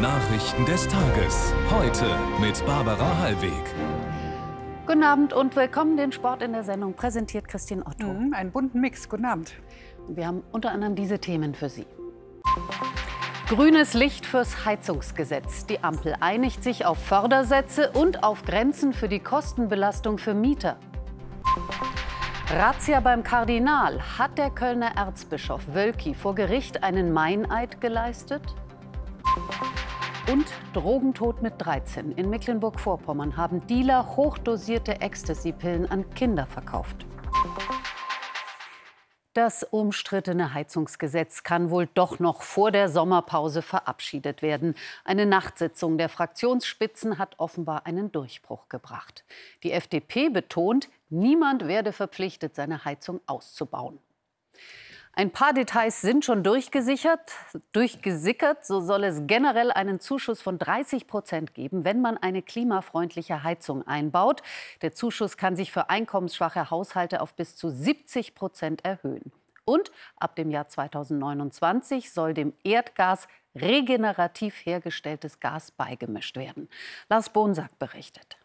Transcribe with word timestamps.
Nachrichten 0.00 0.66
des 0.66 0.86
Tages. 0.88 1.54
Heute 1.70 2.04
mit 2.38 2.64
Barbara 2.66 3.18
Hallweg. 3.18 3.52
Guten 4.86 5.02
Abend 5.02 5.32
und 5.32 5.56
willkommen. 5.56 5.96
Den 5.96 6.12
Sport 6.12 6.42
in 6.42 6.52
der 6.52 6.64
Sendung 6.64 6.92
präsentiert 6.92 7.48
Christine 7.48 7.82
Otto. 7.86 8.06
Mhm, 8.06 8.34
einen 8.34 8.52
bunten 8.52 8.82
Mix. 8.82 9.08
Guten 9.08 9.24
Abend. 9.24 9.54
Wir 10.06 10.26
haben 10.26 10.42
unter 10.52 10.70
anderem 10.70 10.96
diese 10.96 11.18
Themen 11.18 11.54
für 11.54 11.70
Sie. 11.70 11.86
Grünes 13.48 13.94
Licht 13.94 14.26
fürs 14.26 14.66
Heizungsgesetz. 14.66 15.64
Die 15.64 15.82
Ampel 15.82 16.14
einigt 16.20 16.62
sich 16.62 16.84
auf 16.84 16.98
Fördersätze 16.98 17.90
und 17.92 18.22
auf 18.22 18.42
Grenzen 18.42 18.92
für 18.92 19.08
die 19.08 19.20
Kostenbelastung 19.20 20.18
für 20.18 20.34
Mieter. 20.34 20.76
Razzia 22.50 23.00
beim 23.00 23.22
Kardinal. 23.22 24.18
Hat 24.18 24.36
der 24.36 24.50
Kölner 24.50 24.94
Erzbischof 24.94 25.62
Wölki 25.72 26.12
vor 26.12 26.34
Gericht 26.34 26.82
einen 26.82 27.14
Meineid 27.14 27.80
geleistet? 27.80 28.42
Und 30.30 30.46
Drogentod 30.72 31.40
mit 31.40 31.54
13. 31.58 32.10
In 32.12 32.28
Mecklenburg-Vorpommern 32.30 33.36
haben 33.36 33.64
Dealer 33.68 34.16
hochdosierte 34.16 35.00
Ecstasy-Pillen 35.00 35.88
an 35.88 36.10
Kinder 36.14 36.46
verkauft. 36.46 37.06
Das 39.34 39.62
umstrittene 39.62 40.52
Heizungsgesetz 40.52 41.44
kann 41.44 41.70
wohl 41.70 41.86
doch 41.94 42.18
noch 42.18 42.42
vor 42.42 42.72
der 42.72 42.88
Sommerpause 42.88 43.62
verabschiedet 43.62 44.42
werden. 44.42 44.74
Eine 45.04 45.26
Nachtsitzung 45.26 45.96
der 45.96 46.08
Fraktionsspitzen 46.08 47.18
hat 47.18 47.38
offenbar 47.38 47.86
einen 47.86 48.10
Durchbruch 48.10 48.68
gebracht. 48.68 49.24
Die 49.62 49.70
FDP 49.70 50.28
betont, 50.30 50.88
niemand 51.08 51.68
werde 51.68 51.92
verpflichtet, 51.92 52.56
seine 52.56 52.84
Heizung 52.84 53.20
auszubauen. 53.26 54.00
Ein 55.18 55.30
paar 55.30 55.54
Details 55.54 56.02
sind 56.02 56.26
schon 56.26 56.42
durchgesichert, 56.42 57.32
durchgesickert. 57.72 58.66
So 58.66 58.82
soll 58.82 59.02
es 59.02 59.22
generell 59.26 59.72
einen 59.72 59.98
Zuschuss 59.98 60.42
von 60.42 60.58
30 60.58 61.06
Prozent 61.06 61.54
geben, 61.54 61.86
wenn 61.86 62.02
man 62.02 62.18
eine 62.18 62.42
klimafreundliche 62.42 63.42
Heizung 63.42 63.86
einbaut. 63.86 64.42
Der 64.82 64.92
Zuschuss 64.92 65.38
kann 65.38 65.56
sich 65.56 65.72
für 65.72 65.88
einkommensschwache 65.88 66.70
Haushalte 66.70 67.22
auf 67.22 67.32
bis 67.32 67.56
zu 67.56 67.70
70 67.70 68.34
Prozent 68.34 68.84
erhöhen. 68.84 69.32
Und 69.64 69.90
ab 70.18 70.36
dem 70.36 70.50
Jahr 70.50 70.68
2029 70.68 72.12
soll 72.12 72.34
dem 72.34 72.52
Erdgas 72.62 73.26
regenerativ 73.54 74.66
hergestelltes 74.66 75.40
Gas 75.40 75.70
beigemischt 75.70 76.36
werden. 76.36 76.68
Lars 77.08 77.30
Bonsack 77.30 77.78
berichtet. 77.78 78.36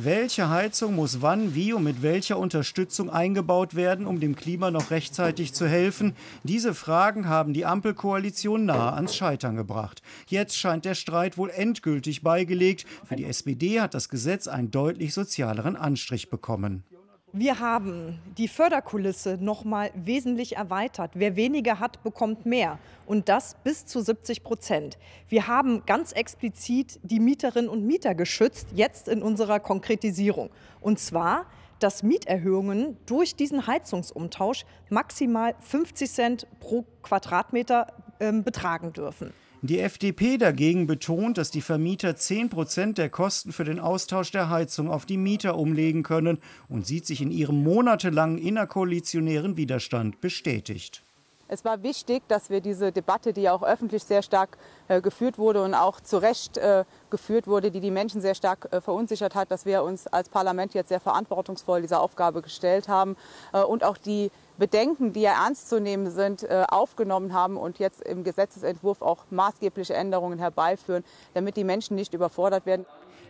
Welche 0.00 0.48
Heizung 0.48 0.94
muss 0.94 1.22
wann, 1.22 1.56
wie 1.56 1.72
und 1.72 1.82
mit 1.82 2.02
welcher 2.02 2.38
Unterstützung 2.38 3.10
eingebaut 3.10 3.74
werden, 3.74 4.06
um 4.06 4.20
dem 4.20 4.36
Klima 4.36 4.70
noch 4.70 4.92
rechtzeitig 4.92 5.54
zu 5.54 5.66
helfen? 5.66 6.14
Diese 6.44 6.72
Fragen 6.72 7.28
haben 7.28 7.52
die 7.52 7.66
Ampelkoalition 7.66 8.64
nahe 8.64 8.92
ans 8.92 9.16
Scheitern 9.16 9.56
gebracht. 9.56 10.00
Jetzt 10.28 10.56
scheint 10.56 10.84
der 10.84 10.94
Streit 10.94 11.36
wohl 11.36 11.50
endgültig 11.50 12.22
beigelegt. 12.22 12.86
Für 13.08 13.16
die 13.16 13.24
SPD 13.24 13.80
hat 13.80 13.92
das 13.92 14.08
Gesetz 14.08 14.46
einen 14.46 14.70
deutlich 14.70 15.14
sozialeren 15.14 15.74
Anstrich 15.74 16.30
bekommen. 16.30 16.84
Wir 17.32 17.60
haben 17.60 18.18
die 18.38 18.48
Förderkulisse 18.48 19.36
noch 19.38 19.62
mal 19.62 19.90
wesentlich 19.94 20.56
erweitert. 20.56 21.10
Wer 21.12 21.36
weniger 21.36 21.78
hat, 21.78 22.02
bekommt 22.02 22.46
mehr. 22.46 22.78
Und 23.04 23.28
das 23.28 23.54
bis 23.62 23.84
zu 23.84 24.00
70 24.00 24.42
Prozent. 24.42 24.96
Wir 25.28 25.46
haben 25.46 25.84
ganz 25.84 26.12
explizit 26.12 26.98
die 27.02 27.20
Mieterinnen 27.20 27.68
und 27.68 27.86
Mieter 27.86 28.14
geschützt, 28.14 28.68
jetzt 28.74 29.08
in 29.08 29.22
unserer 29.22 29.60
Konkretisierung. 29.60 30.48
Und 30.80 31.00
zwar, 31.00 31.44
dass 31.80 32.02
Mieterhöhungen 32.02 32.96
durch 33.04 33.36
diesen 33.36 33.66
Heizungsumtausch 33.66 34.64
maximal 34.88 35.54
50 35.60 36.10
Cent 36.10 36.46
pro 36.60 36.86
Quadratmeter 37.02 37.88
äh, 38.20 38.32
betragen 38.32 38.94
dürfen. 38.94 39.34
Die 39.60 39.80
FDP 39.80 40.38
dagegen 40.38 40.86
betont, 40.86 41.36
dass 41.36 41.50
die 41.50 41.62
Vermieter 41.62 42.14
10 42.14 42.48
Prozent 42.48 42.96
der 42.96 43.10
Kosten 43.10 43.50
für 43.50 43.64
den 43.64 43.80
Austausch 43.80 44.30
der 44.30 44.50
Heizung 44.50 44.88
auf 44.88 45.04
die 45.04 45.16
Mieter 45.16 45.56
umlegen 45.58 46.04
können 46.04 46.38
und 46.68 46.86
sieht 46.86 47.06
sich 47.06 47.20
in 47.20 47.32
ihrem 47.32 47.64
monatelangen 47.64 48.38
innerkoalitionären 48.38 49.56
Widerstand 49.56 50.20
bestätigt. 50.20 51.02
Es 51.48 51.64
war 51.64 51.82
wichtig, 51.82 52.22
dass 52.28 52.50
wir 52.50 52.60
diese 52.60 52.92
Debatte, 52.92 53.32
die 53.32 53.42
ja 53.42 53.52
auch 53.52 53.62
öffentlich 53.62 54.04
sehr 54.04 54.22
stark 54.22 54.58
äh, 54.86 55.00
geführt 55.00 55.38
wurde 55.38 55.64
und 55.64 55.74
auch 55.74 56.00
zu 56.00 56.18
Recht 56.18 56.58
äh, 56.58 56.84
geführt 57.10 57.46
wurde, 57.46 57.70
die 57.70 57.80
die 57.80 57.90
Menschen 57.90 58.20
sehr 58.20 58.34
stark 58.34 58.68
äh, 58.70 58.80
verunsichert 58.80 59.34
hat, 59.34 59.50
dass 59.50 59.64
wir 59.64 59.82
uns 59.82 60.06
als 60.06 60.28
Parlament 60.28 60.74
jetzt 60.74 60.90
sehr 60.90 61.00
verantwortungsvoll 61.00 61.80
dieser 61.80 62.00
Aufgabe 62.00 62.42
gestellt 62.42 62.86
haben 62.86 63.16
äh, 63.52 63.62
und 63.62 63.82
auch 63.82 63.96
die 63.96 64.30
Bedenken, 64.58 65.12
die 65.12 65.20
ja 65.20 65.44
ernst 65.44 65.68
zu 65.68 65.80
nehmen 65.80 66.10
sind, 66.10 66.42
äh, 66.42 66.64
aufgenommen 66.68 67.32
haben 67.32 67.56
und 67.56 67.78
jetzt 67.78 68.02
im 68.02 68.24
Gesetzesentwurf 68.24 69.02
auch 69.02 69.24
maßgebliche 69.30 69.94
Änderungen 69.94 70.38
herbeiführen, 70.38 71.04
damit 71.32 71.56
die 71.56 71.64
Menschen 71.64 71.94
nicht 71.94 72.12
überfordert 72.12 72.66
werden. 72.66 72.84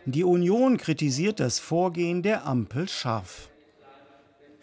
Die 0.05 0.23
Union 0.23 0.77
kritisiert 0.77 1.39
das 1.39 1.59
Vorgehen 1.59 2.23
der 2.23 2.45
Ampel 2.47 2.89
scharf. 2.89 3.49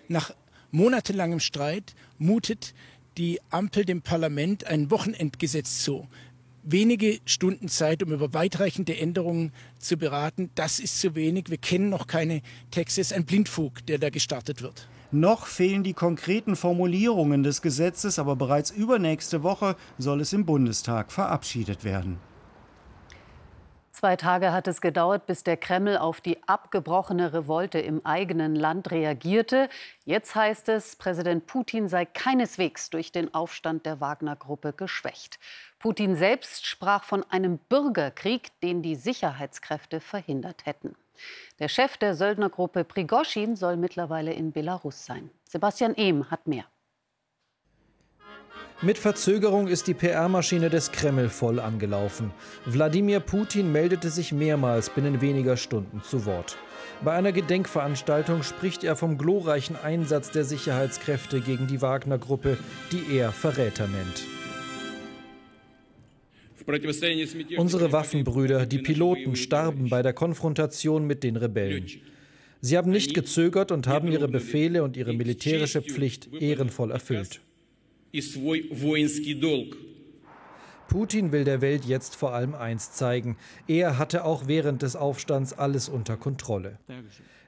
Nach 0.08 0.32
monatelangem 0.70 1.40
Streit 1.40 1.94
mutet 2.18 2.74
die 3.16 3.40
Ampel 3.50 3.84
dem 3.84 4.02
Parlament 4.02 4.66
ein 4.66 4.90
Wochenendgesetz 4.90 5.82
zu. 5.84 6.06
Wenige 6.62 7.20
Stunden 7.24 7.68
Zeit, 7.68 8.02
um 8.02 8.12
über 8.12 8.34
weitreichende 8.34 8.96
Änderungen 8.96 9.52
zu 9.78 9.96
beraten, 9.96 10.50
das 10.56 10.80
ist 10.80 11.00
zu 11.00 11.14
wenig. 11.14 11.48
Wir 11.48 11.58
kennen 11.58 11.90
noch 11.90 12.08
keine 12.08 12.42
Texte. 12.72 13.00
Es 13.00 13.12
ist 13.12 13.16
ein 13.16 13.24
Blindfug, 13.24 13.86
der 13.86 13.98
da 13.98 14.10
gestartet 14.10 14.62
wird. 14.62 14.88
Noch 15.20 15.46
fehlen 15.46 15.82
die 15.82 15.94
konkreten 15.94 16.56
Formulierungen 16.56 17.42
des 17.42 17.62
Gesetzes, 17.62 18.18
aber 18.18 18.36
bereits 18.36 18.70
übernächste 18.70 19.42
Woche 19.42 19.74
soll 19.96 20.20
es 20.20 20.34
im 20.34 20.44
Bundestag 20.44 21.10
verabschiedet 21.10 21.84
werden. 21.84 22.18
Zwei 23.92 24.16
Tage 24.16 24.52
hat 24.52 24.68
es 24.68 24.82
gedauert, 24.82 25.24
bis 25.24 25.42
der 25.42 25.56
Kreml 25.56 25.96
auf 25.96 26.20
die 26.20 26.46
abgebrochene 26.46 27.32
Revolte 27.32 27.78
im 27.78 28.04
eigenen 28.04 28.54
Land 28.54 28.90
reagierte. 28.90 29.70
Jetzt 30.04 30.34
heißt 30.34 30.68
es, 30.68 30.96
Präsident 30.96 31.46
Putin 31.46 31.88
sei 31.88 32.04
keineswegs 32.04 32.90
durch 32.90 33.10
den 33.10 33.32
Aufstand 33.32 33.86
der 33.86 34.02
Wagner-Gruppe 34.02 34.74
geschwächt. 34.74 35.38
Putin 35.78 36.14
selbst 36.14 36.66
sprach 36.66 37.04
von 37.04 37.24
einem 37.30 37.56
Bürgerkrieg, 37.56 38.50
den 38.60 38.82
die 38.82 38.96
Sicherheitskräfte 38.96 40.00
verhindert 40.00 40.66
hätten. 40.66 40.94
Der 41.58 41.68
Chef 41.68 41.96
der 41.96 42.14
Söldnergruppe 42.14 42.84
Prigoschin 42.84 43.56
soll 43.56 43.76
mittlerweile 43.76 44.32
in 44.32 44.52
Belarus 44.52 45.04
sein. 45.04 45.30
Sebastian 45.44 45.94
Ehm 45.96 46.30
hat 46.30 46.46
mehr. 46.46 46.64
Mit 48.82 48.98
Verzögerung 48.98 49.68
ist 49.68 49.86
die 49.86 49.94
PR-Maschine 49.94 50.68
des 50.68 50.92
Kreml 50.92 51.30
voll 51.30 51.60
angelaufen. 51.60 52.30
Wladimir 52.66 53.20
Putin 53.20 53.72
meldete 53.72 54.10
sich 54.10 54.32
mehrmals 54.32 54.90
binnen 54.90 55.22
weniger 55.22 55.56
Stunden 55.56 56.02
zu 56.02 56.26
Wort. 56.26 56.58
Bei 57.02 57.12
einer 57.12 57.32
Gedenkveranstaltung 57.32 58.42
spricht 58.42 58.84
er 58.84 58.94
vom 58.94 59.16
glorreichen 59.16 59.76
Einsatz 59.82 60.30
der 60.30 60.44
Sicherheitskräfte 60.44 61.40
gegen 61.40 61.66
die 61.66 61.80
Wagner-Gruppe, 61.80 62.58
die 62.92 63.16
er 63.16 63.32
Verräter 63.32 63.86
nennt. 63.86 64.26
Unsere 67.56 67.92
Waffenbrüder, 67.92 68.66
die 68.66 68.78
Piloten, 68.78 69.36
starben 69.36 69.88
bei 69.88 70.02
der 70.02 70.12
Konfrontation 70.12 71.06
mit 71.06 71.22
den 71.22 71.36
Rebellen. 71.36 71.86
Sie 72.60 72.76
haben 72.76 72.90
nicht 72.90 73.14
gezögert 73.14 73.70
und 73.70 73.86
haben 73.86 74.10
ihre 74.10 74.28
Befehle 74.28 74.82
und 74.82 74.96
ihre 74.96 75.12
militärische 75.12 75.82
Pflicht 75.82 76.32
ehrenvoll 76.32 76.90
erfüllt. 76.90 77.40
Putin 80.88 81.32
will 81.32 81.44
der 81.44 81.60
Welt 81.60 81.84
jetzt 81.84 82.16
vor 82.16 82.32
allem 82.32 82.54
eins 82.54 82.92
zeigen. 82.92 83.36
Er 83.66 83.98
hatte 83.98 84.24
auch 84.24 84.46
während 84.46 84.82
des 84.82 84.96
Aufstands 84.96 85.52
alles 85.52 85.88
unter 85.88 86.16
Kontrolle. 86.16 86.78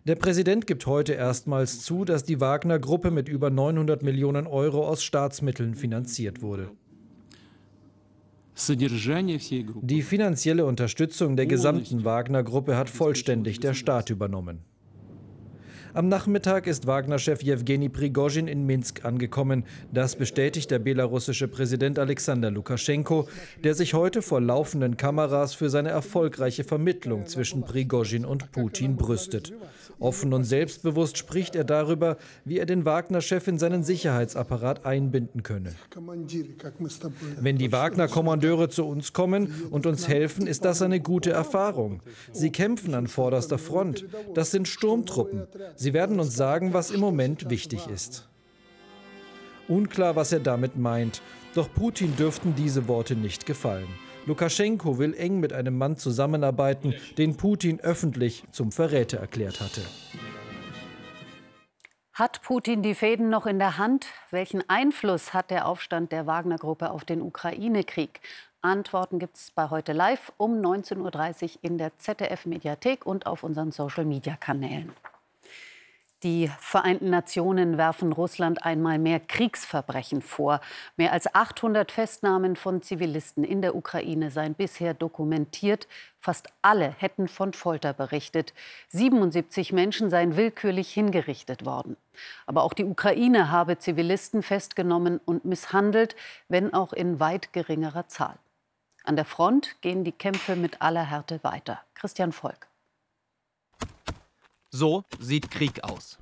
Der 0.07 0.17
Präsident 0.17 0.67
gibt 0.67 0.87
heute 0.87 1.13
erstmals 1.13 1.81
zu, 1.83 2.05
dass 2.05 2.25
die 2.25 2.41
Wagner-Gruppe 2.41 3.11
mit 3.11 3.29
über 3.29 3.51
900 3.51 4.03
Millionen 4.03 4.47
Euro 4.47 4.87
aus 4.87 5.03
Staatsmitteln 5.03 5.75
finanziert 5.75 6.43
wurde. 6.43 6.71
Die 8.67 10.03
finanzielle 10.03 10.65
Unterstützung 10.65 11.37
der 11.37 11.47
gesamten 11.47 12.05
Wagner-Gruppe 12.05 12.77
hat 12.77 12.91
vollständig 12.91 13.61
der 13.61 13.75
Staat 13.75 14.11
übernommen. 14.11 14.61
Am 15.95 16.09
Nachmittag 16.09 16.67
ist 16.67 16.87
Wagner-Chef 16.87 17.43
Jewgeni 17.43 17.89
Prigozhin 17.89 18.47
in 18.47 18.67
Minsk 18.67 19.05
angekommen. 19.07 19.65
Das 19.93 20.17
bestätigt 20.17 20.71
der 20.71 20.79
belarussische 20.79 21.49
Präsident 21.49 21.99
Alexander 21.99 22.51
Lukaschenko, 22.51 23.27
der 23.65 23.75
sich 23.75 23.95
heute 23.95 24.21
vor 24.21 24.41
laufenden 24.41 24.99
Kameras 24.99 25.55
für 25.55 25.71
seine 25.71 25.89
erfolgreiche 25.89 26.65
Vermittlung 26.65 27.27
zwischen 27.27 27.63
Prigozhin 27.63 28.27
und 28.27 28.53
Putin 28.53 28.97
brüstet. 28.97 29.53
Offen 30.01 30.33
und 30.33 30.45
selbstbewusst 30.45 31.19
spricht 31.19 31.57
er 31.57 31.65
darüber, 31.65 32.19
wie 32.45 32.59
er 32.59 32.67
den 32.67 32.85
Wagner-Chef 32.85 33.49
in 33.49 33.59
seinen 33.59 33.83
Sicherheitsapparat 33.83 34.87
einbinden 34.87 35.43
könne. 35.43 35.75
Wenn 37.41 37.59
die 37.59 37.73
Wagner-Kommandeure 37.73 38.69
zu 38.69 38.85
uns 38.85 39.13
kommen 39.13 39.53
und 39.71 39.87
uns 39.87 40.07
helfen, 40.07 40.47
ist 40.47 40.65
das 40.65 40.83
eine 40.83 41.01
gute 41.01 41.31
Erfahrung. 41.31 42.01
Sie 42.33 42.51
kämpfen 42.51 42.95
an 42.95 43.09
vorderster 43.09 43.59
Front. 43.59 44.07
Das 44.35 44.51
sind 44.53 44.69
Sturmtruppen. 44.69 45.49
Sie 45.81 45.93
werden 45.93 46.19
uns 46.19 46.35
sagen, 46.35 46.73
was 46.73 46.91
im 46.91 46.99
Moment 46.99 47.51
wichtig 47.51 47.87
ist. 47.87 48.29
Unklar, 49.69 50.17
was 50.17 50.33
er 50.33 50.41
damit 50.41 50.77
meint. 50.77 51.23
Doch 51.55 51.73
Putin 51.73 52.17
dürften 52.17 52.57
diese 52.57 52.89
Worte 52.89 53.15
nicht 53.15 53.47
gefallen. 53.47 53.87
Lukaschenko 54.27 54.99
will 54.99 55.15
eng 55.15 55.39
mit 55.39 55.53
einem 55.53 55.79
Mann 55.79 55.97
zusammenarbeiten, 55.97 56.95
den 57.17 57.37
Putin 57.37 57.79
öffentlich 57.79 58.43
zum 58.51 58.73
Verräter 58.73 59.19
erklärt 59.19 59.61
hatte. 59.61 59.83
Hat 62.13 62.43
Putin 62.43 62.83
die 62.83 62.97
Fäden 62.97 63.29
noch 63.29 63.47
in 63.47 63.61
der 63.61 63.79
Hand? 63.79 64.07
Welchen 64.33 64.69
Einfluss 64.69 65.33
hat 65.33 65.53
der 65.53 65.69
Aufstand 65.69 66.11
der 66.11 66.27
Wagner-Gruppe 66.27 66.91
auf 66.91 67.05
den 67.05 67.23
Ukraine-Krieg? 67.23 68.21
Antworten 68.63 69.21
gibt 69.21 69.37
es 69.37 69.53
bei 69.53 69.71
heute 69.71 69.93
live 69.93 70.33
um 70.39 70.61
19.30 70.61 71.45
Uhr 71.45 71.51
in 71.63 71.79
der 71.79 71.97
ZDF-Mediathek 71.97 73.07
und 73.07 73.27
auf 73.27 73.45
unseren 73.45 73.71
Social-Media-Kanälen. 73.71 74.93
Die 76.25 76.51
Vereinten 76.59 77.11
Nationen 77.11 77.79
werfen 77.79 78.13
Russland 78.13 78.65
einmal 78.65 78.99
mehr 78.99 79.21
Kriegsverbrechen 79.21 80.21
vor. 80.21 80.61
Mehr 80.97 81.13
als 81.13 81.33
800 81.33 81.93
Festnahmen 81.93 82.57
von 82.57 82.83
Zivilisten 82.83 83.45
in 83.45 83.63
der 83.63 83.77
Ukraine 83.77 84.33
seien 84.33 84.55
bisher 84.55 84.95
dokumentiert. 84.95 85.87
Fast 86.19 86.49
alle 86.61 86.93
hätten 86.99 87.29
von 87.29 87.53
Folter 87.53 87.93
berichtet. 87.93 88.53
77 88.89 89.73
Menschen 89.73 90.11
seien 90.11 90.37
willkürlich 90.37 90.93
hingerichtet 90.93 91.65
worden. 91.65 91.97
Aber 92.47 92.65
auch 92.65 92.73
die 92.73 92.85
Ukraine 92.85 93.53
habe 93.53 93.79
Zivilisten 93.79 94.43
festgenommen 94.43 95.21
und 95.25 95.45
misshandelt, 95.45 96.17
wenn 96.49 96.75
auch 96.75 96.93
in 96.93 97.21
weit 97.21 97.53
geringerer 97.53 98.09
Zahl. 98.09 98.39
An 99.05 99.15
der 99.15 99.25
Front 99.25 99.81
gehen 99.83 100.03
die 100.03 100.11
Kämpfe 100.11 100.57
mit 100.57 100.83
aller 100.83 101.05
Härte 101.05 101.39
weiter. 101.45 101.81
Christian 101.95 102.33
Volk. 102.33 102.67
So 104.71 105.05
sieht 105.19 105.51
Krieg 105.51 105.83
aus. 105.83 106.19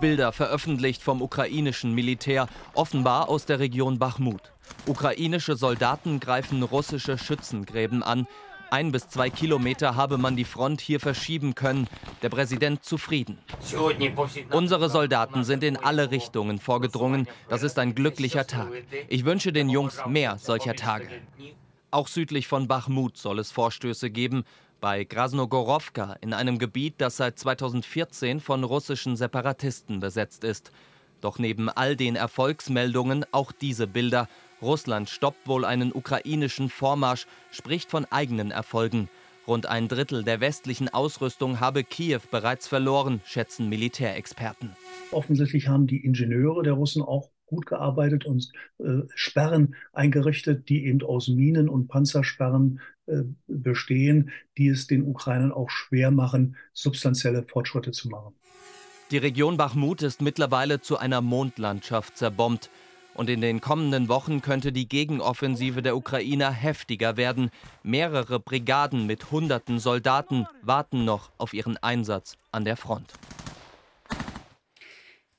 Bilder 0.00 0.32
veröffentlicht 0.32 1.02
vom 1.02 1.20
ukrainischen 1.20 1.94
Militär, 1.94 2.48
offenbar 2.74 3.28
aus 3.28 3.44
der 3.44 3.58
Region 3.58 3.98
Bachmut. 3.98 4.52
Ukrainische 4.86 5.54
Soldaten 5.54 6.18
greifen 6.18 6.62
russische 6.62 7.18
Schützengräben 7.18 8.02
an. 8.02 8.26
Ein 8.70 8.90
bis 8.90 9.06
zwei 9.08 9.28
Kilometer 9.28 9.96
habe 9.96 10.16
man 10.16 10.34
die 10.34 10.46
Front 10.46 10.80
hier 10.80 10.98
verschieben 10.98 11.54
können. 11.54 11.88
Der 12.22 12.30
Präsident 12.30 12.84
zufrieden. 12.84 13.38
Unsere 14.50 14.88
Soldaten 14.88 15.44
sind 15.44 15.62
in 15.62 15.76
alle 15.76 16.10
Richtungen 16.10 16.58
vorgedrungen. 16.58 17.28
Das 17.50 17.62
ist 17.62 17.78
ein 17.78 17.94
glücklicher 17.94 18.46
Tag. 18.46 18.70
Ich 19.08 19.26
wünsche 19.26 19.52
den 19.52 19.68
Jungs 19.68 20.00
mehr 20.06 20.38
solcher 20.38 20.74
Tage. 20.74 21.08
Auch 21.90 22.08
südlich 22.08 22.48
von 22.48 22.66
Bachmut 22.66 23.18
soll 23.18 23.38
es 23.38 23.52
Vorstöße 23.52 24.08
geben 24.10 24.44
bei 24.82 25.04
Grasnogorowka 25.04 26.16
in 26.22 26.34
einem 26.34 26.58
Gebiet, 26.58 26.94
das 26.98 27.16
seit 27.16 27.38
2014 27.38 28.40
von 28.40 28.64
russischen 28.64 29.16
Separatisten 29.16 30.00
besetzt 30.00 30.42
ist. 30.42 30.72
Doch 31.20 31.38
neben 31.38 31.68
all 31.68 31.94
den 31.94 32.16
Erfolgsmeldungen 32.16 33.24
auch 33.30 33.52
diese 33.52 33.86
Bilder. 33.86 34.28
Russland 34.60 35.08
stoppt 35.08 35.46
wohl 35.46 35.64
einen 35.64 35.92
ukrainischen 35.92 36.68
Vormarsch, 36.68 37.26
spricht 37.52 37.90
von 37.90 38.06
eigenen 38.10 38.50
Erfolgen. 38.50 39.08
Rund 39.46 39.66
ein 39.66 39.86
Drittel 39.86 40.24
der 40.24 40.40
westlichen 40.40 40.88
Ausrüstung 40.88 41.60
habe 41.60 41.84
Kiew 41.84 42.20
bereits 42.32 42.66
verloren, 42.66 43.20
schätzen 43.24 43.68
Militärexperten. 43.68 44.74
Offensichtlich 45.12 45.68
haben 45.68 45.86
die 45.86 46.04
Ingenieure 46.04 46.64
der 46.64 46.72
Russen 46.72 47.02
auch 47.02 47.30
gut 47.52 47.66
gearbeitet 47.66 48.24
und 48.24 48.50
äh, 48.78 49.02
Sperren 49.14 49.74
eingerichtet, 49.92 50.68
die 50.68 50.86
eben 50.86 51.02
aus 51.02 51.28
Minen 51.28 51.68
und 51.68 51.88
Panzersperren 51.88 52.80
äh, 53.06 53.22
bestehen, 53.46 54.30
die 54.56 54.68
es 54.68 54.86
den 54.86 55.06
Ukrainern 55.06 55.52
auch 55.52 55.68
schwer 55.68 56.10
machen, 56.10 56.56
substanzielle 56.72 57.44
Fortschritte 57.44 57.90
zu 57.90 58.08
machen. 58.08 58.34
Die 59.10 59.18
Region 59.18 59.58
Bachmut 59.58 60.00
ist 60.02 60.22
mittlerweile 60.22 60.80
zu 60.80 60.96
einer 60.96 61.20
Mondlandschaft 61.20 62.16
zerbombt. 62.16 62.70
Und 63.14 63.28
in 63.28 63.42
den 63.42 63.60
kommenden 63.60 64.08
Wochen 64.08 64.40
könnte 64.40 64.72
die 64.72 64.88
Gegenoffensive 64.88 65.82
der 65.82 65.96
Ukrainer 65.96 66.50
heftiger 66.50 67.18
werden. 67.18 67.50
Mehrere 67.82 68.40
Brigaden 68.40 69.06
mit 69.06 69.30
hunderten 69.30 69.78
Soldaten 69.78 70.46
warten 70.62 71.04
noch 71.04 71.30
auf 71.36 71.52
ihren 71.52 71.76
Einsatz 71.76 72.38
an 72.52 72.64
der 72.64 72.78
Front. 72.78 73.12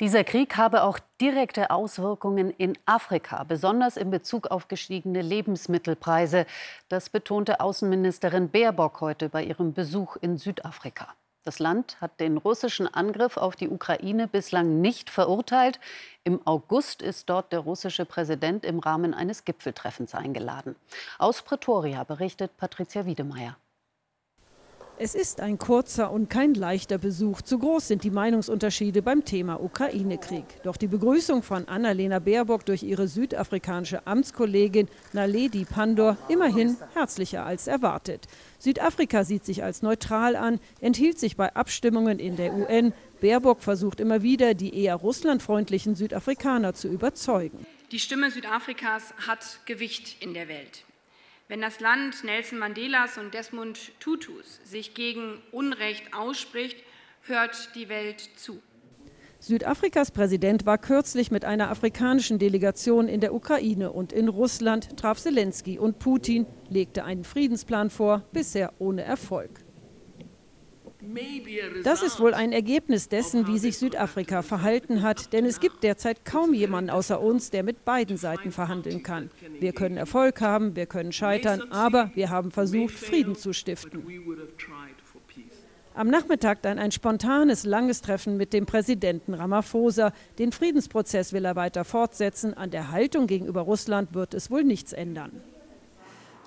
Dieser 0.03 0.25
Krieg 0.25 0.57
habe 0.57 0.83
auch 0.83 0.99
direkte 1.21 1.71
Auswirkungen 1.71 2.49
in 2.49 2.77
Afrika, 2.85 3.45
besonders 3.45 3.95
in 3.95 4.09
Bezug 4.09 4.47
auf 4.47 4.67
gestiegene 4.67 5.21
Lebensmittelpreise. 5.21 6.45
Das 6.89 7.09
betonte 7.09 7.61
Außenministerin 7.61 8.49
Baerbock 8.49 8.99
heute 8.99 9.29
bei 9.29 9.45
ihrem 9.45 9.71
Besuch 9.71 10.17
in 10.17 10.37
Südafrika. 10.37 11.07
Das 11.45 11.59
Land 11.59 12.01
hat 12.01 12.19
den 12.19 12.35
russischen 12.35 12.93
Angriff 12.93 13.37
auf 13.37 13.55
die 13.55 13.69
Ukraine 13.69 14.27
bislang 14.27 14.81
nicht 14.81 15.09
verurteilt. 15.09 15.79
Im 16.25 16.45
August 16.45 17.01
ist 17.01 17.29
dort 17.29 17.53
der 17.53 17.59
russische 17.59 18.03
Präsident 18.03 18.65
im 18.65 18.79
Rahmen 18.79 19.13
eines 19.13 19.45
Gipfeltreffens 19.45 20.15
eingeladen. 20.15 20.75
Aus 21.17 21.43
Pretoria 21.43 22.03
berichtet 22.03 22.57
Patricia 22.57 23.05
Wiedemeyer. 23.05 23.55
Es 25.05 25.15
ist 25.15 25.41
ein 25.41 25.57
kurzer 25.57 26.11
und 26.11 26.29
kein 26.29 26.53
leichter 26.53 26.97
Besuch. 26.97 27.41
Zu 27.41 27.59
groß 27.59 27.89
sind 27.89 28.05
die 28.05 28.09
Meinungsunterschiede 28.09 29.01
beim 29.01 29.25
Thema 29.25 29.61
Ukraine-Krieg. 29.61 30.45
Doch 30.63 30.77
die 30.77 30.87
Begrüßung 30.87 31.43
von 31.43 31.67
Annalena 31.67 32.19
Baerbock 32.19 32.65
durch 32.65 32.83
ihre 32.83 33.09
südafrikanische 33.09 34.07
Amtskollegin 34.07 34.87
Naledi 35.11 35.65
Pandor 35.65 36.15
immerhin 36.29 36.77
herzlicher 36.93 37.45
als 37.45 37.67
erwartet. 37.67 38.29
Südafrika 38.59 39.25
sieht 39.25 39.43
sich 39.43 39.61
als 39.61 39.81
neutral 39.81 40.37
an, 40.37 40.61
enthielt 40.79 41.19
sich 41.19 41.35
bei 41.35 41.53
Abstimmungen 41.53 42.17
in 42.17 42.37
der 42.37 42.53
UN. 42.53 42.93
Baerbock 43.19 43.61
versucht 43.61 43.99
immer 43.99 44.21
wieder, 44.23 44.53
die 44.53 44.73
eher 44.73 44.95
russlandfreundlichen 44.95 45.95
Südafrikaner 45.95 46.75
zu 46.75 46.87
überzeugen. 46.87 47.65
Die 47.91 47.99
Stimme 47.99 48.31
Südafrikas 48.31 49.13
hat 49.27 49.59
Gewicht 49.65 50.23
in 50.23 50.33
der 50.33 50.47
Welt. 50.47 50.85
Wenn 51.53 51.61
das 51.61 51.79
Land 51.79 52.23
Nelson 52.23 52.57
Mandelas 52.57 53.19
und 53.19 53.35
Desmond 53.35 53.91
Tutus 53.99 54.59
sich 54.63 54.95
gegen 54.95 55.39
Unrecht 55.51 56.11
ausspricht, 56.11 56.77
hört 57.27 57.75
die 57.75 57.89
Welt 57.89 58.27
zu. 58.37 58.59
Südafrikas 59.37 60.09
Präsident 60.09 60.65
war 60.65 60.79
kürzlich 60.79 61.29
mit 61.29 61.45
einer 61.45 61.69
afrikanischen 61.69 62.39
Delegation 62.39 63.07
in 63.07 63.21
der 63.21 63.35
Ukraine 63.35 63.91
und 63.91 64.11
in 64.11 64.29
Russland, 64.29 64.97
traf 64.97 65.19
Zelensky 65.19 65.77
und 65.77 65.99
Putin, 65.99 66.47
legte 66.69 67.03
einen 67.03 67.23
Friedensplan 67.23 67.91
vor, 67.91 68.23
bisher 68.33 68.73
ohne 68.79 69.03
Erfolg. 69.03 69.62
Das 71.83 72.01
ist 72.01 72.19
wohl 72.19 72.33
ein 72.33 72.51
Ergebnis 72.51 73.09
dessen, 73.09 73.47
wie 73.47 73.57
sich 73.57 73.77
Südafrika 73.77 74.41
verhalten 74.41 75.01
hat, 75.01 75.33
denn 75.33 75.45
es 75.45 75.59
gibt 75.59 75.83
derzeit 75.83 76.25
kaum 76.25 76.53
jemanden 76.53 76.89
außer 76.89 77.21
uns, 77.21 77.49
der 77.49 77.63
mit 77.63 77.85
beiden 77.85 78.17
Seiten 78.17 78.51
verhandeln 78.51 79.03
kann. 79.03 79.29
Wir 79.59 79.73
können 79.73 79.97
Erfolg 79.97 80.41
haben, 80.41 80.75
wir 80.75 80.85
können 80.85 81.11
scheitern, 81.11 81.63
aber 81.71 82.11
wir 82.15 82.29
haben 82.29 82.51
versucht, 82.51 82.93
Frieden 82.93 83.35
zu 83.35 83.53
stiften. 83.53 84.03
Am 85.95 86.07
Nachmittag 86.07 86.63
dann 86.63 86.79
ein 86.79 86.91
spontanes, 86.91 87.65
langes 87.65 88.01
Treffen 88.01 88.35
mit 88.35 88.51
dem 88.51 88.65
Präsidenten 88.65 89.35
Ramaphosa. 89.35 90.11
Den 90.39 90.51
Friedensprozess 90.51 91.33
will 91.33 91.45
er 91.45 91.55
weiter 91.55 91.85
fortsetzen. 91.85 92.55
An 92.55 92.71
der 92.71 92.89
Haltung 92.89 93.27
gegenüber 93.27 93.61
Russland 93.61 94.15
wird 94.15 94.33
es 94.33 94.49
wohl 94.49 94.63
nichts 94.63 94.91
ändern. 94.91 95.43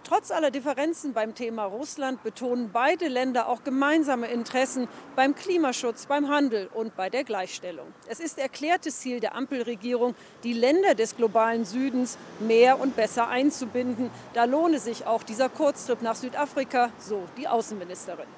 Trotz 0.08 0.30
aller 0.30 0.52
Differenzen 0.52 1.14
beim 1.14 1.34
Thema 1.34 1.64
Russland 1.64 2.22
betonen 2.22 2.70
beide 2.72 3.08
Länder 3.08 3.48
auch 3.48 3.64
gemeinsame 3.64 4.28
Interessen 4.28 4.86
beim 5.16 5.34
Klimaschutz, 5.34 6.06
beim 6.06 6.28
Handel 6.28 6.68
und 6.72 6.94
bei 6.94 7.10
der 7.10 7.24
Gleichstellung. 7.24 7.88
Es 8.06 8.20
ist 8.20 8.38
erklärtes 8.38 9.00
Ziel 9.00 9.18
der 9.18 9.34
Ampelregierung, 9.34 10.14
die 10.44 10.52
Länder 10.52 10.94
des 10.94 11.16
globalen 11.16 11.64
Südens 11.64 12.18
mehr 12.38 12.78
und 12.78 12.94
besser 12.94 13.26
einzubinden. 13.26 14.10
Da 14.32 14.44
lohne 14.44 14.78
sich 14.78 15.08
auch 15.08 15.24
dieser 15.24 15.48
Kurztrip 15.48 16.02
nach 16.02 16.14
Südafrika, 16.14 16.90
so 17.00 17.24
die 17.36 17.48
Außenministerin. 17.48 18.28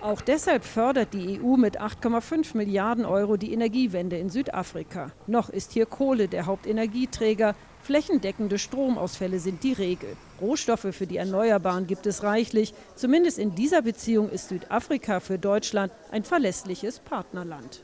Auch 0.00 0.22
deshalb 0.22 0.64
fördert 0.64 1.12
die 1.12 1.38
EU 1.38 1.56
mit 1.56 1.80
8,5 1.80 2.56
Milliarden 2.56 3.04
Euro 3.04 3.36
die 3.36 3.52
Energiewende 3.52 4.16
in 4.16 4.30
Südafrika. 4.30 5.10
Noch 5.26 5.50
ist 5.50 5.72
hier 5.72 5.86
Kohle 5.86 6.28
der 6.28 6.46
Hauptenergieträger. 6.46 7.56
Flächendeckende 7.88 8.58
Stromausfälle 8.58 9.40
sind 9.40 9.64
die 9.64 9.72
Regel. 9.72 10.14
Rohstoffe 10.42 10.88
für 10.90 11.06
die 11.06 11.16
Erneuerbaren 11.16 11.86
gibt 11.86 12.04
es 12.04 12.22
reichlich. 12.22 12.74
Zumindest 12.96 13.38
in 13.38 13.54
dieser 13.54 13.80
Beziehung 13.80 14.28
ist 14.28 14.50
Südafrika 14.50 15.20
für 15.20 15.38
Deutschland 15.38 15.90
ein 16.10 16.22
verlässliches 16.22 16.98
Partnerland. 16.98 17.82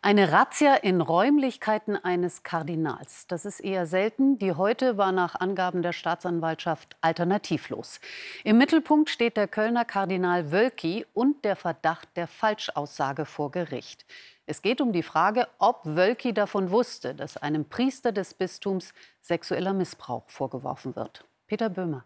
Eine 0.00 0.30
Razzia 0.30 0.76
in 0.76 1.00
Räumlichkeiten 1.00 1.96
eines 1.96 2.44
Kardinals. 2.44 3.26
Das 3.26 3.44
ist 3.44 3.58
eher 3.58 3.84
selten. 3.84 4.38
Die 4.38 4.52
heute 4.52 4.96
war 4.96 5.10
nach 5.10 5.34
Angaben 5.34 5.82
der 5.82 5.92
Staatsanwaltschaft 5.92 6.96
alternativlos. 7.00 7.98
Im 8.44 8.58
Mittelpunkt 8.58 9.10
steht 9.10 9.36
der 9.36 9.48
Kölner 9.48 9.84
Kardinal 9.84 10.52
Wölki 10.52 11.04
und 11.14 11.44
der 11.44 11.56
Verdacht 11.56 12.08
der 12.16 12.28
Falschaussage 12.28 13.24
vor 13.24 13.50
Gericht. 13.50 14.06
Es 14.46 14.62
geht 14.62 14.80
um 14.80 14.92
die 14.92 15.02
Frage, 15.02 15.48
ob 15.58 15.80
Wölki 15.84 16.32
davon 16.32 16.70
wusste, 16.70 17.16
dass 17.16 17.36
einem 17.36 17.68
Priester 17.68 18.12
des 18.12 18.34
Bistums 18.34 18.94
sexueller 19.20 19.72
Missbrauch 19.72 20.30
vorgeworfen 20.30 20.94
wird. 20.94 21.24
Peter 21.48 21.68
Böhmer. 21.68 22.04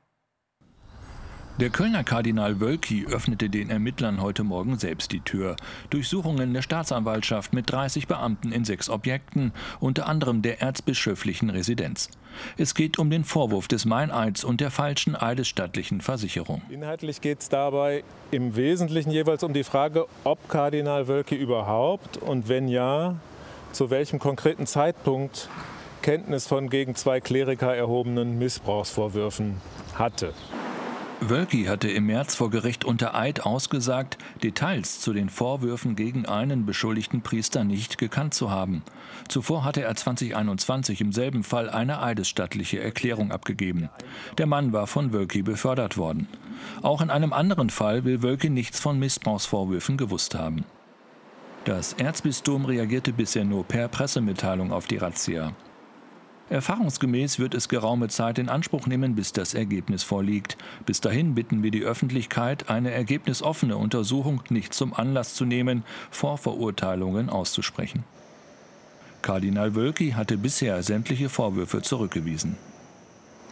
Der 1.61 1.69
Kölner 1.69 2.03
Kardinal 2.03 2.61
Wölki 2.61 3.05
öffnete 3.07 3.51
den 3.51 3.69
Ermittlern 3.69 4.23
heute 4.23 4.43
Morgen 4.43 4.79
selbst 4.79 5.13
die 5.13 5.21
Tür. 5.21 5.55
Durchsuchungen 5.91 6.55
der 6.55 6.63
Staatsanwaltschaft 6.63 7.53
mit 7.53 7.71
30 7.71 8.09
Beamten 8.09 8.53
in 8.53 8.65
sechs 8.65 8.89
Objekten, 8.89 9.53
unter 9.79 10.07
anderem 10.07 10.41
der 10.41 10.63
erzbischöflichen 10.63 11.51
Residenz. 11.51 12.09
Es 12.57 12.75
geht 12.75 12.99
um 12.99 13.11
den 13.11 13.23
Vorwurf 13.25 13.69
des 13.69 13.85
Meineids 13.85 14.45
und 14.45 14.63
der 14.63 14.71
falschen 14.71 15.15
eidesstattlichen 15.15 16.01
Versicherung. 16.01 16.63
Inhaltlich 16.71 17.21
geht 17.21 17.41
es 17.41 17.51
dabei 17.51 18.03
im 18.31 18.57
Wesentlichen 18.57 19.11
jeweils 19.11 19.45
um 19.45 19.53
die 19.53 19.65
Frage, 19.65 20.07
ob 20.25 20.49
Kardinal 20.49 21.07
Wölki 21.07 21.35
überhaupt 21.35 22.17
und 22.17 22.49
wenn 22.49 22.67
ja, 22.67 23.17
zu 23.73 23.91
welchem 23.91 24.19
konkreten 24.19 24.67
Zeitpunkt 24.67 25.51
Kenntnis 26.01 26.47
von 26.47 26.71
gegen 26.71 26.95
zwei 26.95 27.21
Kleriker 27.21 27.77
erhobenen 27.77 28.39
Missbrauchsvorwürfen 28.39 29.61
hatte. 29.95 30.33
Wölki 31.29 31.65
hatte 31.65 31.89
im 31.89 32.07
März 32.07 32.35
vor 32.35 32.51
Gericht 32.51 32.85
unter 32.85 33.15
Eid 33.15 33.47
ausgesagt, 33.47 34.19
Details 34.43 35.01
zu 35.01 35.13
den 35.13 35.29
Vorwürfen 35.29 35.95
gegen 35.95 36.27
einen 36.27 36.67
beschuldigten 36.67 37.23
Priester 37.23 37.63
nicht 37.63 37.97
gekannt 37.97 38.35
zu 38.35 38.51
haben. 38.51 38.83
Zuvor 39.29 39.65
hatte 39.65 39.83
er 39.83 39.95
2021 39.95 41.01
im 41.01 41.13
selben 41.13 41.45
Fall 41.45 41.71
eine 41.71 42.03
eidesstattliche 42.03 42.81
Erklärung 42.81 43.31
abgegeben. 43.31 43.89
Der 44.37 44.47
Mann 44.47 44.73
war 44.73 44.89
von 44.89 45.13
Wölki 45.13 45.43
befördert 45.43 45.97
worden. 45.97 46.27
Auch 46.83 47.01
in 47.01 47.11
einem 47.11 47.33
anderen 47.33 47.71
Fall 47.71 48.05
will 48.05 48.23
Wölki 48.23 48.51
nichts 48.51 48.81
von 48.81 48.99
Missbrauchsvorwürfen 48.99 49.97
gewusst 49.97 50.35
haben. 50.35 50.65
Das 51.65 51.93
Erzbistum 51.93 52.65
reagierte 52.65 53.13
bisher 53.13 53.45
nur 53.45 53.65
per 53.65 53.87
Pressemitteilung 53.87 54.73
auf 54.73 54.89
die 54.89 54.97
Razzia. 54.97 55.53
Erfahrungsgemäß 56.51 57.39
wird 57.39 57.55
es 57.55 57.69
geraume 57.69 58.09
Zeit 58.09 58.39
in 58.39 58.49
Anspruch 58.49 58.87
nehmen, 58.87 59.15
bis 59.15 59.33
das 59.33 59.55
Ergebnis 59.55 60.03
vorliegt. 60.03 60.59
Bis 60.85 61.01
dahin 61.01 61.35
bitten 61.35 61.63
wir 61.63 61.71
die 61.71 61.83
Öffentlichkeit, 61.83 62.69
eine 62.69 62.91
ergebnisoffene 62.91 63.77
Untersuchung 63.77 64.43
nicht 64.51 64.75
zum 64.75 64.93
Anlass 64.93 65.35
zu 65.35 65.45
nehmen, 65.45 65.85
Vorverurteilungen 66.11 67.31
auszusprechen. 67.31 68.05
Kardinal 69.23 69.75
Wölki 69.75 70.11
hatte 70.11 70.37
bisher 70.37 70.83
sämtliche 70.83 71.29
Vorwürfe 71.29 71.81
zurückgewiesen. 71.81 72.57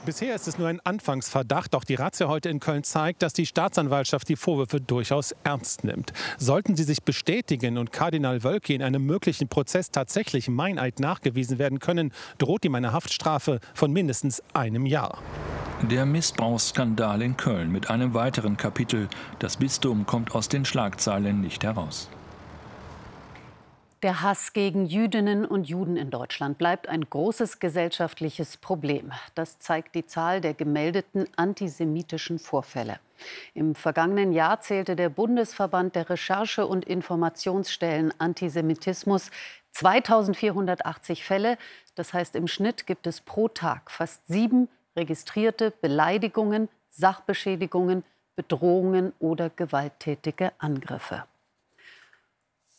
Bisher 0.07 0.35
ist 0.35 0.49
es 0.49 0.57
nur 0.57 0.69
ein 0.69 0.81
Anfangsverdacht, 0.81 1.75
doch 1.75 1.85
die 1.85 1.95
Razzia 1.95 2.27
heute 2.27 2.49
in 2.49 2.59
Köln 2.59 2.85
zeigt, 2.85 3.21
dass 3.21 3.35
die 3.35 3.45
Staatsanwaltschaft 3.45 4.31
die 4.31 4.37
Vorwürfe 4.37 4.81
durchaus 4.81 5.35
ernst 5.45 5.85
nimmt. 5.85 6.15
Sollten 6.39 6.75
sie 6.75 6.85
sich 6.85 7.03
bestätigen 7.03 7.77
und 7.77 7.93
Kardinal 7.93 8.43
Wölki 8.43 8.75
in 8.75 8.83
einem 8.83 9.05
möglichen 9.05 9.49
Prozess 9.49 9.91
tatsächlich 9.91 10.49
Meineid 10.49 11.01
nachgewiesen 11.01 11.59
werden 11.59 11.81
können, 11.81 12.13
droht 12.39 12.65
ihm 12.65 12.75
eine 12.77 12.95
Haftstrafe 12.95 13.61
von 13.75 13.93
mindestens 13.93 14.43
einem 14.55 14.87
Jahr. 14.87 15.19
Der 15.91 16.07
Missbrauchsskandal 16.07 17.21
in 17.21 17.37
Köln 17.37 17.71
mit 17.71 17.91
einem 17.91 18.15
weiteren 18.15 18.57
Kapitel. 18.57 19.07
Das 19.39 19.59
Bistum 19.59 20.07
kommt 20.07 20.35
aus 20.35 20.49
den 20.49 20.65
Schlagzeilen 20.65 21.43
nicht 21.43 21.63
heraus. 21.63 22.09
Der 24.03 24.23
Hass 24.23 24.55
gegen 24.55 24.87
Jüdinnen 24.87 25.45
und 25.45 25.69
Juden 25.69 25.99
in 25.99 26.09
Deutschland 26.09 26.57
bleibt 26.57 26.89
ein 26.89 27.05
großes 27.05 27.59
gesellschaftliches 27.59 28.57
Problem. 28.57 29.13
Das 29.35 29.59
zeigt 29.59 29.95
die 29.95 30.07
Zahl 30.07 30.41
der 30.41 30.55
gemeldeten 30.55 31.27
antisemitischen 31.37 32.39
Vorfälle. 32.39 32.99
Im 33.53 33.75
vergangenen 33.75 34.33
Jahr 34.33 34.63
zählte 34.63 34.97
der 34.97 35.11
Bundesverband 35.11 35.97
der 35.97 36.09
Recherche- 36.09 36.67
und 36.67 36.87
Informationsstellen 36.87 38.15
Antisemitismus 38.17 39.31
2480 39.73 41.23
Fälle. 41.23 41.59
Das 41.95 42.15
heißt, 42.15 42.37
im 42.37 42.49
Schnitt 42.49 42.87
gibt 42.87 43.07
es 43.07 43.21
pro 43.21 43.49
Tag 43.49 43.91
fast 43.91 44.27
sieben 44.27 44.71
registrierte 44.97 45.73
Beleidigungen, 45.73 46.71
Sachbeschädigungen, 46.89 48.05
Bedrohungen 48.35 49.13
oder 49.19 49.51
gewalttätige 49.51 50.53
Angriffe. 50.57 51.25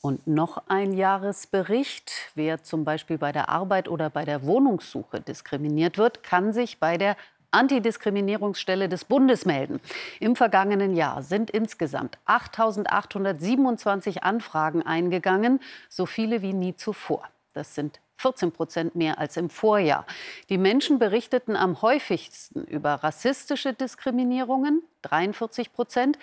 Und 0.02 0.26
noch 0.26 0.64
ein 0.68 0.94
Jahresbericht. 0.94 2.12
Wer 2.34 2.64
zum 2.64 2.84
Beispiel 2.84 3.20
bei 3.20 3.32
der 3.32 3.50
Arbeit 3.50 3.88
oder 3.88 4.10
bei 4.10 4.26
der 4.26 4.44
Wohnungssuche 4.44 5.22
diskriminiert 5.22 6.00
wird, 6.00 6.24
kann 6.24 6.54
sich 6.54 6.80
bei 6.80 6.98
der 6.98 7.16
Antidiskriminierungsstelle 7.52 8.90
des 8.90 9.06
Bundes 9.06 9.46
melden. 9.46 9.80
Im 10.20 10.36
vergangenen 10.36 10.96
Jahr 10.96 11.22
sind 11.22 11.52
insgesamt 11.52 12.18
8.827 12.26 14.20
Anfragen 14.20 14.82
eingegangen, 14.82 15.60
so 15.88 16.08
viele 16.08 16.42
wie 16.42 16.54
nie 16.54 16.76
zuvor. 16.76 17.28
Das 17.54 17.76
sind 17.76 18.00
14 18.16 18.52
Prozent 18.52 18.96
mehr 18.96 19.20
als 19.20 19.38
im 19.38 19.50
Vorjahr. 19.50 20.06
Die 20.50 20.58
Menschen 20.58 20.98
berichteten 20.98 21.56
am 21.56 21.82
häufigsten 21.82 22.64
über 22.64 22.96
rassistische 22.96 23.74
Diskriminierungen, 23.74 24.82
43 25.02 25.74
Prozent, 25.74 26.18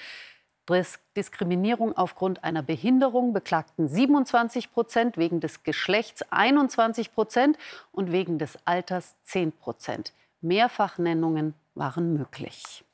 Diskriminierung 1.16 1.96
aufgrund 1.96 2.44
einer 2.44 2.62
Behinderung 2.62 3.32
beklagten 3.32 3.88
27 3.88 4.72
Prozent, 4.72 5.16
wegen 5.16 5.40
des 5.40 5.62
Geschlechts 5.62 6.22
21 6.30 7.14
Prozent 7.14 7.58
und 7.92 8.12
wegen 8.12 8.38
des 8.38 8.58
Alters 8.66 9.16
10 9.24 9.52
Prozent. 9.52 10.12
Mehrfachnennungen 10.40 11.54
waren 11.74 12.12
möglich. 12.12 12.84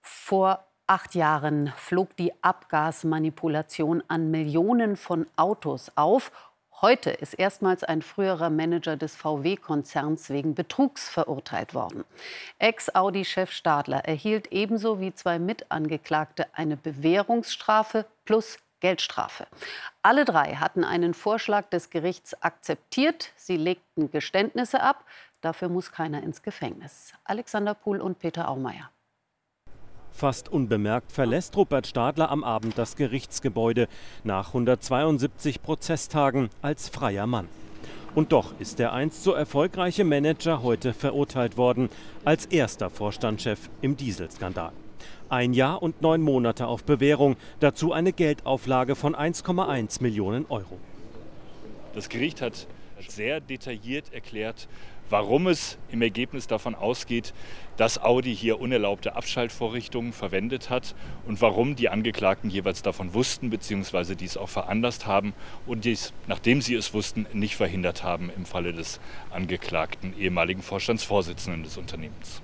Vor 0.00 0.64
acht 0.86 1.14
Jahren 1.14 1.72
flog 1.76 2.16
die 2.16 2.32
Abgasmanipulation 2.42 4.02
an 4.08 4.30
Millionen 4.30 4.96
von 4.96 5.26
Autos 5.36 5.92
auf 5.94 6.32
Heute 6.82 7.10
ist 7.10 7.34
erstmals 7.34 7.84
ein 7.84 8.00
früherer 8.00 8.48
Manager 8.48 8.96
des 8.96 9.14
VW-Konzerns 9.14 10.30
wegen 10.30 10.54
Betrugs 10.54 11.10
verurteilt 11.10 11.74
worden. 11.74 12.04
Ex-Audi-Chef 12.58 13.50
Stadler 13.50 14.06
erhielt 14.06 14.50
ebenso 14.50 14.98
wie 14.98 15.14
zwei 15.14 15.38
Mitangeklagte 15.38 16.46
eine 16.54 16.78
Bewährungsstrafe 16.78 18.06
plus 18.24 18.58
Geldstrafe. 18.80 19.46
Alle 20.00 20.24
drei 20.24 20.54
hatten 20.54 20.82
einen 20.82 21.12
Vorschlag 21.12 21.68
des 21.68 21.90
Gerichts 21.90 22.42
akzeptiert. 22.42 23.32
Sie 23.36 23.58
legten 23.58 24.10
Geständnisse 24.10 24.80
ab. 24.80 25.04
Dafür 25.42 25.68
muss 25.68 25.92
keiner 25.92 26.22
ins 26.22 26.42
Gefängnis. 26.42 27.12
Alexander 27.24 27.74
Pohl 27.74 28.00
und 28.00 28.18
Peter 28.18 28.48
Aumeier. 28.48 28.90
Fast 30.20 30.50
unbemerkt 30.50 31.12
verlässt 31.12 31.56
Rupert 31.56 31.86
Stadler 31.86 32.30
am 32.30 32.44
Abend 32.44 32.76
das 32.76 32.94
Gerichtsgebäude 32.94 33.88
nach 34.22 34.48
172 34.48 35.62
Prozesstagen 35.62 36.50
als 36.60 36.90
freier 36.90 37.26
Mann. 37.26 37.48
Und 38.14 38.30
doch 38.30 38.52
ist 38.60 38.78
der 38.78 38.92
einst 38.92 39.24
so 39.24 39.32
erfolgreiche 39.32 40.04
Manager 40.04 40.62
heute 40.62 40.92
verurteilt 40.92 41.56
worden 41.56 41.88
als 42.22 42.44
erster 42.44 42.90
Vorstandschef 42.90 43.70
im 43.80 43.96
Dieselskandal. 43.96 44.72
Ein 45.30 45.54
Jahr 45.54 45.82
und 45.82 46.02
neun 46.02 46.20
Monate 46.20 46.66
auf 46.66 46.84
Bewährung, 46.84 47.36
dazu 47.60 47.94
eine 47.94 48.12
Geldauflage 48.12 48.96
von 48.96 49.14
1,1 49.14 50.02
Millionen 50.02 50.44
Euro. 50.50 50.78
Das 51.94 52.10
Gericht 52.10 52.42
hat 52.42 52.66
sehr 53.08 53.40
detailliert 53.40 54.12
erklärt, 54.12 54.68
warum 55.10 55.46
es 55.48 55.76
im 55.90 56.02
Ergebnis 56.02 56.46
davon 56.46 56.74
ausgeht, 56.74 57.34
dass 57.76 58.02
Audi 58.02 58.34
hier 58.34 58.60
unerlaubte 58.60 59.16
Abschaltvorrichtungen 59.16 60.12
verwendet 60.12 60.70
hat 60.70 60.94
und 61.26 61.40
warum 61.40 61.76
die 61.76 61.88
Angeklagten 61.88 62.50
jeweils 62.50 62.82
davon 62.82 63.12
wussten 63.12 63.50
bzw. 63.50 64.14
dies 64.14 64.36
auch 64.36 64.48
veranlasst 64.48 65.06
haben 65.06 65.34
und 65.66 65.84
dies, 65.84 66.12
nachdem 66.26 66.62
sie 66.62 66.74
es 66.74 66.94
wussten, 66.94 67.26
nicht 67.32 67.56
verhindert 67.56 68.02
haben 68.02 68.30
im 68.36 68.46
Falle 68.46 68.72
des 68.72 69.00
angeklagten 69.30 70.14
ehemaligen 70.18 70.62
Vorstandsvorsitzenden 70.62 71.64
des 71.64 71.76
Unternehmens. 71.76 72.42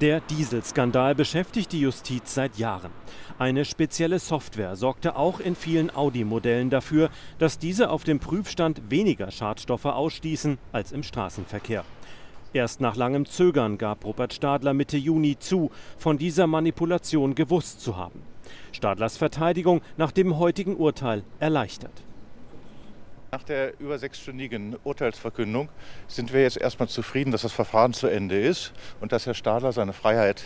Der 0.00 0.20
Dieselskandal 0.20 1.16
beschäftigt 1.16 1.72
die 1.72 1.80
Justiz 1.80 2.32
seit 2.32 2.56
Jahren. 2.56 2.92
Eine 3.36 3.64
spezielle 3.64 4.20
Software 4.20 4.76
sorgte 4.76 5.16
auch 5.16 5.40
in 5.40 5.56
vielen 5.56 5.94
Audi-Modellen 5.94 6.70
dafür, 6.70 7.10
dass 7.40 7.58
diese 7.58 7.90
auf 7.90 8.04
dem 8.04 8.20
Prüfstand 8.20 8.80
weniger 8.90 9.32
Schadstoffe 9.32 9.86
ausstießen 9.86 10.58
als 10.70 10.92
im 10.92 11.02
Straßenverkehr. 11.02 11.84
Erst 12.54 12.80
nach 12.80 12.96
langem 12.96 13.26
Zögern 13.26 13.76
gab 13.76 14.04
Robert 14.06 14.32
Stadler 14.32 14.72
Mitte 14.72 14.96
Juni 14.96 15.38
zu, 15.38 15.70
von 15.98 16.16
dieser 16.16 16.46
Manipulation 16.46 17.34
gewusst 17.34 17.82
zu 17.82 17.96
haben. 17.96 18.22
Stadlers 18.72 19.18
Verteidigung 19.18 19.82
nach 19.98 20.12
dem 20.12 20.38
heutigen 20.38 20.76
Urteil 20.76 21.24
erleichtert. 21.40 21.92
Nach 23.30 23.42
der 23.42 23.78
über 23.78 23.98
sechsstündigen 23.98 24.76
Urteilsverkündung 24.84 25.68
sind 26.06 26.32
wir 26.32 26.40
jetzt 26.40 26.56
erstmal 26.56 26.88
zufrieden, 26.88 27.30
dass 27.30 27.42
das 27.42 27.52
Verfahren 27.52 27.92
zu 27.92 28.06
Ende 28.06 28.40
ist 28.40 28.72
und 29.02 29.12
dass 29.12 29.26
Herr 29.26 29.34
Stadler 29.34 29.72
seine 29.72 29.92
Freiheit 29.92 30.44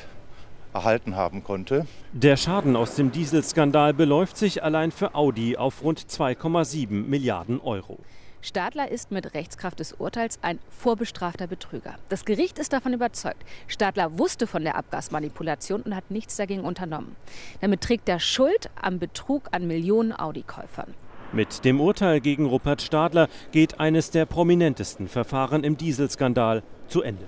erhalten 0.75 1.14
haben 1.14 1.44
konnte. 1.44 1.87
Der 2.12 2.37
Schaden 2.37 2.75
aus 2.75 2.97
dem 2.97 3.12
Dieselskandal 3.12 3.94
beläuft 3.94 4.37
sich 4.37 4.64
allein 4.64 4.90
für 4.90 5.14
Audi 5.14 5.56
auf 5.56 5.85
rund 5.85 6.00
2,7 6.00 6.90
Milliarden 7.06 7.61
Euro. 7.61 7.99
Stadler 8.45 8.91
ist 8.91 9.13
mit 9.13 9.35
Rechtskraft 9.35 9.79
des 9.79 9.93
Urteils 9.93 10.41
ein 10.43 10.59
vorbestrafter 10.69 11.47
Betrüger. 11.47 11.95
Das 12.09 12.25
Gericht 12.25 12.59
ist 12.59 12.73
davon 12.73 12.93
überzeugt. 12.93 13.45
Stadler 13.69 14.19
wusste 14.19 14.49
von 14.49 14.65
der 14.65 14.75
Abgasmanipulation 14.75 15.83
und 15.83 15.95
hat 15.95 16.11
nichts 16.11 16.37
dagegen 16.37 16.65
unternommen. 16.65 17.15
Damit 17.61 17.83
trägt 17.83 18.09
er 18.09 18.19
Schuld 18.19 18.69
am 18.81 18.99
Betrug 18.99 19.49
an 19.53 19.69
Millionen 19.69 20.13
Audi-Käufern. 20.13 20.93
Mit 21.33 21.65
dem 21.65 21.81
Urteil 21.81 22.21
gegen 22.21 22.47
Rupert 22.47 22.83
Stadler 22.83 23.29
geht 23.53 23.79
eines 23.79 24.11
der 24.11 24.27
prominentesten 24.27 25.07
Verfahren 25.07 25.63
im 25.63 25.77
Dieselskandal 25.77 26.65
zu 26.89 27.01
Ende. 27.03 27.25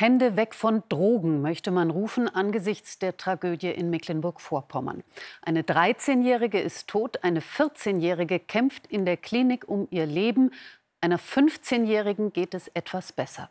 Hände 0.00 0.36
weg 0.36 0.54
von 0.54 0.84
Drogen, 0.88 1.42
möchte 1.42 1.72
man 1.72 1.90
rufen 1.90 2.28
angesichts 2.28 3.00
der 3.00 3.16
Tragödie 3.16 3.72
in 3.72 3.90
Mecklenburg-Vorpommern. 3.90 5.02
Eine 5.42 5.62
13-Jährige 5.62 6.60
ist 6.60 6.86
tot, 6.86 7.24
eine 7.24 7.40
14-Jährige 7.40 8.38
kämpft 8.38 8.86
in 8.86 9.04
der 9.04 9.16
Klinik 9.16 9.68
um 9.68 9.88
ihr 9.90 10.06
Leben. 10.06 10.52
Einer 11.00 11.18
15-Jährigen 11.18 12.32
geht 12.32 12.54
es 12.54 12.68
etwas 12.74 13.10
besser. 13.10 13.50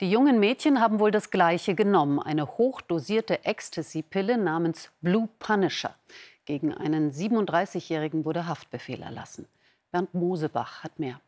Die 0.00 0.08
jungen 0.08 0.38
Mädchen 0.38 0.80
haben 0.80 1.00
wohl 1.00 1.10
das 1.10 1.32
Gleiche 1.32 1.74
genommen, 1.74 2.20
eine 2.20 2.46
hochdosierte 2.46 3.44
Ecstasy-Pille 3.44 4.38
namens 4.38 4.92
Blue 5.00 5.28
Punisher. 5.40 5.96
Gegen 6.44 6.72
einen 6.72 7.10
37-Jährigen 7.10 8.24
wurde 8.24 8.46
Haftbefehl 8.46 9.02
erlassen. 9.02 9.48
Bernd 9.90 10.14
Mosebach 10.14 10.84
hat 10.84 11.00
mehr. 11.00 11.20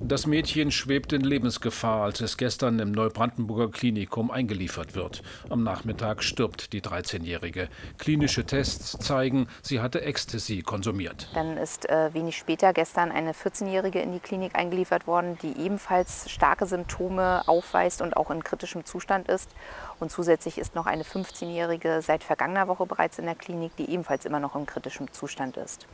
Das 0.00 0.26
Mädchen 0.26 0.70
schwebt 0.70 1.12
in 1.12 1.22
Lebensgefahr, 1.22 2.02
als 2.02 2.20
es 2.20 2.36
gestern 2.36 2.78
im 2.78 2.92
Neubrandenburger 2.92 3.70
Klinikum 3.70 4.30
eingeliefert 4.30 4.94
wird. 4.94 5.22
Am 5.48 5.64
Nachmittag 5.64 6.22
stirbt 6.22 6.72
die 6.72 6.80
13-Jährige. 6.80 7.68
Klinische 7.98 8.44
Tests 8.44 8.98
zeigen, 8.98 9.48
sie 9.62 9.80
hatte 9.80 10.02
Ecstasy 10.02 10.62
konsumiert. 10.62 11.28
Dann 11.34 11.56
ist 11.56 11.88
äh, 11.88 12.14
wenig 12.14 12.36
später 12.36 12.72
gestern 12.72 13.10
eine 13.10 13.32
14-Jährige 13.32 14.00
in 14.00 14.12
die 14.12 14.20
Klinik 14.20 14.54
eingeliefert 14.54 15.06
worden, 15.06 15.36
die 15.42 15.58
ebenfalls 15.58 16.30
starke 16.30 16.66
Symptome 16.66 17.42
aufweist 17.48 18.02
und 18.02 18.16
auch 18.16 18.30
in 18.30 18.44
kritischem 18.44 18.84
Zustand 18.84 19.28
ist. 19.28 19.50
Und 19.98 20.10
zusätzlich 20.10 20.58
ist 20.58 20.74
noch 20.74 20.86
eine 20.86 21.02
15-Jährige 21.02 22.02
seit 22.02 22.22
vergangener 22.22 22.68
Woche 22.68 22.86
bereits 22.86 23.18
in 23.18 23.24
der 23.24 23.34
Klinik, 23.34 23.74
die 23.76 23.90
ebenfalls 23.90 24.26
immer 24.26 24.40
noch 24.40 24.54
in 24.54 24.66
kritischem 24.66 25.12
Zustand 25.12 25.56
ist. 25.56 25.86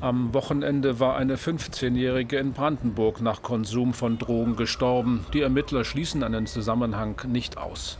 Am 0.00 0.34
Wochenende 0.34 1.00
war 1.00 1.16
eine 1.16 1.36
15-Jährige 1.36 2.38
in 2.38 2.52
Brandenburg 2.52 3.20
nach 3.20 3.42
Konsum 3.42 3.94
von 3.94 4.18
Drogen 4.18 4.56
gestorben. 4.56 5.24
Die 5.32 5.40
Ermittler 5.40 5.84
schließen 5.84 6.22
einen 6.22 6.46
Zusammenhang 6.46 7.20
nicht 7.26 7.58
aus. 7.58 7.98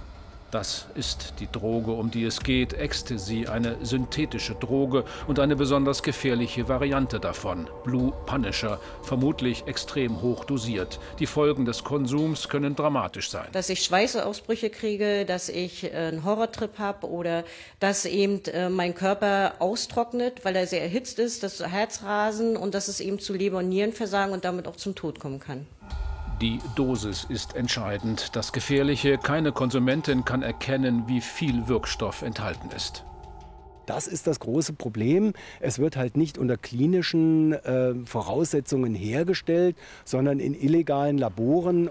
Das 0.57 0.87
ist 0.95 1.35
die 1.39 1.53
Droge, 1.53 1.91
um 1.91 2.11
die 2.11 2.25
es 2.25 2.41
geht, 2.41 2.73
Ecstasy, 2.73 3.47
eine 3.47 3.77
synthetische 3.85 4.55
Droge 4.55 5.05
und 5.27 5.39
eine 5.39 5.55
besonders 5.55 6.03
gefährliche 6.03 6.67
Variante 6.67 7.21
davon, 7.21 7.69
Blue 7.85 8.15
Punisher, 8.25 8.81
vermutlich 9.03 9.65
extrem 9.67 10.23
hoch 10.23 10.47
dosiert. 10.47 10.99
Die 11.19 11.27
Folgen 11.27 11.67
des 11.67 11.85
Konsums 11.85 12.49
können 12.49 12.75
dramatisch 12.75 13.29
sein. 13.29 13.49
Dass 13.53 13.69
ich 13.69 13.83
Schweißausbrüche 13.83 14.71
kriege, 14.71 15.27
dass 15.27 15.51
ich 15.51 15.85
äh, 15.85 15.91
einen 15.95 16.25
Horrortrip 16.25 16.79
habe 16.79 17.07
oder 17.07 17.45
dass 17.79 18.07
eben 18.07 18.43
äh, 18.47 18.71
mein 18.71 18.95
Körper 18.95 19.57
austrocknet, 19.59 20.43
weil 20.47 20.57
er 20.57 20.67
sehr 20.67 20.81
erhitzt 20.81 21.19
ist, 21.19 21.43
das 21.43 21.61
Herzrasen 21.61 22.57
und 22.57 22.75
dass 22.75 22.89
es 22.89 23.01
eben 23.01 23.19
zu 23.19 23.35
Leber- 23.35 23.59
und 23.59 23.69
Nierenversagen 23.69 24.33
und 24.33 24.47
damit 24.47 24.67
auch 24.67 24.77
zum 24.77 24.95
Tod 24.95 25.21
kommen 25.21 25.39
kann. 25.39 25.67
Die 26.43 26.59
Dosis 26.75 27.25
ist 27.31 27.57
entscheidend. 27.57 28.37
Das 28.37 28.53
Gefährliche, 28.53 29.17
keine 29.17 29.53
Konsumentin 29.53 30.27
kann 30.27 30.43
erkennen, 30.43 31.05
wie 31.07 31.23
viel 31.23 31.67
Wirkstoff 31.67 32.21
enthalten 32.21 32.69
ist. 32.77 33.05
Das 33.87 34.07
ist 34.07 34.27
das 34.27 34.39
große 34.41 34.75
Problem. 34.75 35.33
Es 35.61 35.79
wird 35.79 35.97
halt 35.97 36.19
nicht 36.19 36.37
unter 36.37 36.59
klinischen 36.59 37.55
äh, 37.55 37.95
Voraussetzungen 38.05 38.95
hergestellt, 38.95 39.77
sondern 40.05 40.39
in 40.39 40.53
illegalen 40.53 41.17
Laboren. 41.17 41.89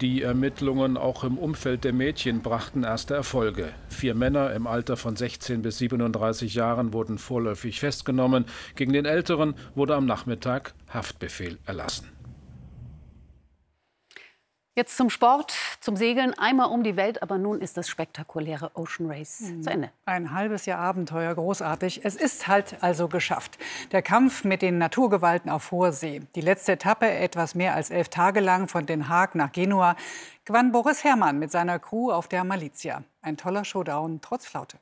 Die 0.00 0.22
Ermittlungen 0.22 0.96
auch 0.96 1.24
im 1.24 1.36
Umfeld 1.36 1.82
der 1.82 1.92
Mädchen 1.92 2.40
brachten 2.40 2.84
erste 2.84 3.14
Erfolge. 3.14 3.70
Vier 3.88 4.14
Männer 4.14 4.52
im 4.52 4.68
Alter 4.68 4.96
von 4.96 5.16
16 5.16 5.62
bis 5.62 5.78
37 5.78 6.54
Jahren 6.54 6.92
wurden 6.92 7.18
vorläufig 7.18 7.80
festgenommen. 7.80 8.44
Gegen 8.76 8.92
den 8.92 9.06
Älteren 9.06 9.54
wurde 9.74 9.96
am 9.96 10.06
Nachmittag 10.06 10.74
Haftbefehl 10.88 11.58
erlassen. 11.66 12.17
Jetzt 14.78 14.96
zum 14.96 15.10
Sport, 15.10 15.54
zum 15.80 15.96
Segeln, 15.96 16.38
einmal 16.38 16.68
um 16.68 16.84
die 16.84 16.94
Welt, 16.94 17.20
aber 17.20 17.36
nun 17.36 17.60
ist 17.60 17.76
das 17.76 17.88
spektakuläre 17.88 18.70
Ocean 18.74 19.10
Race 19.10 19.40
mhm. 19.40 19.62
zu 19.64 19.70
Ende. 19.70 19.90
Ein 20.04 20.30
halbes 20.30 20.66
Jahr 20.66 20.78
Abenteuer, 20.78 21.34
großartig. 21.34 22.04
Es 22.04 22.14
ist 22.14 22.46
halt 22.46 22.76
also 22.80 23.08
geschafft. 23.08 23.58
Der 23.90 24.02
Kampf 24.02 24.44
mit 24.44 24.62
den 24.62 24.78
Naturgewalten 24.78 25.50
auf 25.50 25.72
hoher 25.72 25.90
See. 25.90 26.22
Die 26.36 26.40
letzte 26.40 26.70
Etappe, 26.70 27.10
etwas 27.10 27.56
mehr 27.56 27.74
als 27.74 27.90
elf 27.90 28.08
Tage 28.08 28.38
lang 28.38 28.68
von 28.68 28.86
Den 28.86 29.08
Haag 29.08 29.34
nach 29.34 29.50
Genua, 29.50 29.96
gewann 30.44 30.70
Boris 30.70 31.02
Herrmann 31.02 31.40
mit 31.40 31.50
seiner 31.50 31.80
Crew 31.80 32.12
auf 32.12 32.28
der 32.28 32.44
Malizia. 32.44 33.02
Ein 33.20 33.36
toller 33.36 33.64
Showdown 33.64 34.20
trotz 34.20 34.46
Flaute. 34.46 34.78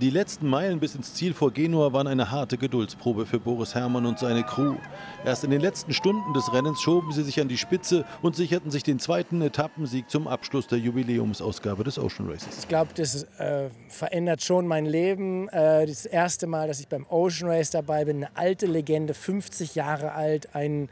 Die 0.00 0.10
letzten 0.10 0.48
Meilen 0.48 0.80
bis 0.80 0.94
ins 0.94 1.12
Ziel 1.14 1.34
vor 1.34 1.52
Genua 1.52 1.92
waren 1.92 2.06
eine 2.06 2.30
harte 2.30 2.56
Geduldsprobe 2.56 3.26
für 3.26 3.38
Boris 3.38 3.74
Herrmann 3.74 4.06
und 4.06 4.18
seine 4.18 4.42
Crew. 4.42 4.76
Erst 5.24 5.44
in 5.44 5.50
den 5.50 5.60
letzten 5.60 5.92
Stunden 5.92 6.32
des 6.32 6.52
Rennens 6.52 6.80
schoben 6.80 7.12
sie 7.12 7.22
sich 7.22 7.40
an 7.40 7.48
die 7.48 7.58
Spitze 7.58 8.06
und 8.22 8.34
sicherten 8.34 8.70
sich 8.70 8.82
den 8.82 8.98
zweiten 8.98 9.42
Etappensieg 9.42 10.08
zum 10.08 10.28
Abschluss 10.28 10.66
der 10.66 10.78
Jubiläumsausgabe 10.78 11.84
des 11.84 11.98
Ocean 11.98 12.28
Races. 12.28 12.60
Ich 12.60 12.68
glaube, 12.68 12.92
das 12.94 13.24
äh, 13.38 13.68
verändert 13.88 14.42
schon 14.42 14.66
mein 14.66 14.86
Leben. 14.86 15.48
Äh, 15.50 15.86
das 15.86 16.06
erste 16.06 16.46
Mal, 16.46 16.68
dass 16.68 16.80
ich 16.80 16.88
beim 16.88 17.06
Ocean 17.10 17.50
Race 17.50 17.70
dabei 17.70 18.06
bin, 18.06 18.16
eine 18.16 18.36
alte 18.36 18.66
Legende, 18.66 19.12
50 19.12 19.74
Jahre 19.74 20.12
alt, 20.12 20.54
ein, 20.54 20.88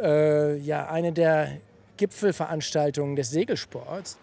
äh, 0.00 0.58
ja, 0.58 0.86
eine 0.88 1.12
der 1.12 1.48
Gipfelveranstaltungen 1.96 3.16
des 3.16 3.30
Segelsports. 3.30 4.18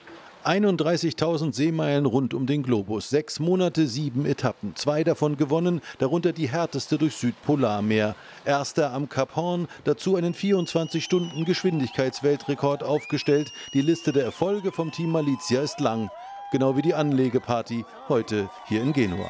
31.000 0.45 1.54
Seemeilen 1.54 2.06
rund 2.06 2.34
um 2.34 2.45
den 2.45 2.63
Globus, 2.63 3.10
sechs 3.10 3.39
Monate, 3.39 3.88
sieben 3.88 4.25
Etappen, 4.25 4.75
zwei 4.75 5.04
davon 5.04 5.36
gewonnen, 5.38 5.82
darunter 5.99 6.34
die 6.34 6.49
härteste 6.49 6.97
durch 6.97 7.15
Südpolarmeer. 7.15 8.15
Erster 8.45 8.91
am 8.93 9.10
Kap 9.10 9.36
Horn, 9.36 9.67
dazu 9.84 10.15
einen 10.15 10.34
24-Stunden-Geschwindigkeitsweltrekord 10.34 12.84
aufgestellt. 12.84 13.51
Die 13.73 13.82
Liste 13.82 14.12
der 14.12 14.23
Erfolge 14.23 14.71
vom 14.71 14.91
Team 14.91 15.12
Malizia 15.12 15.62
ist 15.62 15.80
lang, 15.80 16.10
genau 16.51 16.75
wie 16.75 16.82
die 16.82 16.95
Anlegeparty 16.95 17.86
heute 18.10 18.49
hier 18.67 18.82
in 18.82 18.93
Genua. 18.93 19.30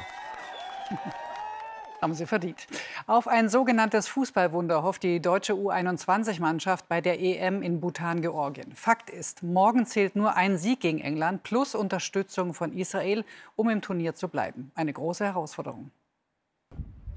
Haben 2.01 2.15
Sie 2.15 2.25
verdient. 2.25 2.65
Auf 3.05 3.27
ein 3.27 3.47
sogenanntes 3.47 4.07
Fußballwunder 4.07 4.81
hofft 4.81 5.03
die 5.03 5.21
deutsche 5.21 5.53
U21-Mannschaft 5.53 6.87
bei 6.87 6.99
der 6.99 7.21
EM 7.21 7.61
in 7.61 7.79
Bhutan-Georgien. 7.79 8.73
Fakt 8.73 9.11
ist, 9.11 9.43
morgen 9.43 9.85
zählt 9.85 10.15
nur 10.15 10.35
ein 10.35 10.57
Sieg 10.57 10.79
gegen 10.79 10.99
England 10.99 11.43
plus 11.43 11.75
Unterstützung 11.75 12.55
von 12.55 12.73
Israel, 12.73 13.23
um 13.55 13.69
im 13.69 13.83
Turnier 13.83 14.15
zu 14.15 14.29
bleiben. 14.29 14.71
Eine 14.73 14.93
große 14.93 15.25
Herausforderung. 15.25 15.91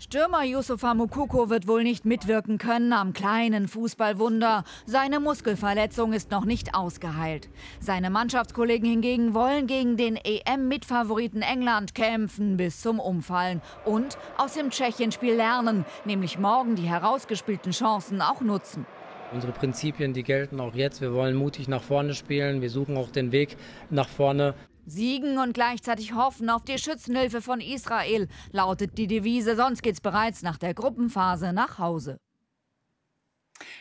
Stürmer 0.04 0.44
Yusufa 0.44 0.92
Mukoko 0.92 1.48
wird 1.48 1.66
wohl 1.66 1.82
nicht 1.82 2.04
mitwirken 2.04 2.58
können 2.58 2.92
am 2.92 3.14
kleinen 3.14 3.68
Fußballwunder. 3.68 4.64
Seine 4.84 5.18
Muskelverletzung 5.18 6.12
ist 6.12 6.30
noch 6.30 6.44
nicht 6.44 6.74
ausgeheilt. 6.74 7.48
Seine 7.80 8.10
Mannschaftskollegen 8.10 8.86
hingegen 8.86 9.32
wollen 9.32 9.66
gegen 9.66 9.96
den 9.96 10.16
EM-Mitfavoriten 10.16 11.40
England 11.40 11.94
kämpfen 11.94 12.58
bis 12.58 12.82
zum 12.82 13.00
Umfallen 13.00 13.62
und 13.86 14.18
aus 14.36 14.52
dem 14.52 14.68
Tschechien-Spiel 14.68 15.36
lernen, 15.36 15.86
nämlich 16.04 16.38
morgen 16.38 16.76
die 16.76 16.82
herausgespielten 16.82 17.72
Chancen 17.72 18.20
auch 18.20 18.42
nutzen. 18.42 18.84
Unsere 19.32 19.52
Prinzipien, 19.52 20.12
die 20.12 20.22
gelten 20.22 20.60
auch 20.60 20.74
jetzt. 20.74 21.00
Wir 21.00 21.14
wollen 21.14 21.34
mutig 21.34 21.66
nach 21.66 21.82
vorne 21.82 22.12
spielen. 22.12 22.60
Wir 22.60 22.68
suchen 22.68 22.98
auch 22.98 23.10
den 23.10 23.32
Weg 23.32 23.56
nach 23.88 24.08
vorne. 24.08 24.54
Siegen 24.86 25.38
und 25.38 25.54
gleichzeitig 25.54 26.14
hoffen 26.14 26.50
auf 26.50 26.64
die 26.64 26.78
Schützenhilfe 26.78 27.40
von 27.40 27.60
Israel, 27.60 28.28
lautet 28.52 28.98
die 28.98 29.06
Devise, 29.06 29.56
sonst 29.56 29.82
geht's 29.82 30.00
bereits 30.00 30.42
nach 30.42 30.58
der 30.58 30.74
Gruppenphase 30.74 31.52
nach 31.52 31.78
Hause. 31.78 32.18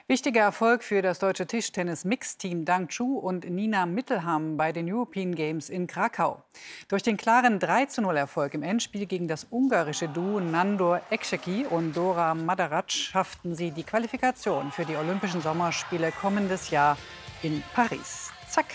Wichtiger 0.07 0.41
Erfolg 0.41 0.83
für 0.83 1.01
das 1.01 1.19
deutsche 1.19 1.47
Tischtennis-Mixteam 1.47 2.65
Dang 2.65 2.89
Chu 2.89 3.17
und 3.17 3.49
Nina 3.49 3.85
Mittelham 3.85 4.57
bei 4.57 4.71
den 4.71 4.91
European 4.91 5.33
Games 5.33 5.69
in 5.69 5.87
Krakau. 5.87 6.43
Durch 6.89 7.03
den 7.03 7.17
klaren 7.17 7.59
3-0-Erfolg 7.59 8.53
im 8.53 8.63
Endspiel 8.63 9.05
gegen 9.05 9.27
das 9.27 9.47
ungarische 9.49 10.07
Duo 10.07 10.39
Nandor 10.39 11.01
Ekşeki 11.09 11.65
und 11.69 11.95
Dora 11.95 12.35
Madarac 12.35 12.91
schafften 12.91 13.55
sie 13.55 13.71
die 13.71 13.83
Qualifikation 13.83 14.71
für 14.71 14.85
die 14.85 14.95
Olympischen 14.95 15.41
Sommerspiele 15.41 16.11
kommendes 16.11 16.69
Jahr 16.69 16.97
in 17.41 17.63
Paris. 17.73 18.31
Zack, 18.49 18.67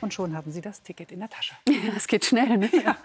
und 0.00 0.14
schon 0.14 0.36
haben 0.36 0.50
Sie 0.50 0.60
das 0.60 0.82
Ticket 0.82 1.12
in 1.12 1.20
der 1.20 1.30
Tasche. 1.30 1.54
Es 1.96 2.06
geht 2.06 2.24
schnell, 2.24 2.58
ne? 2.58 2.70
Ja. 2.84 2.96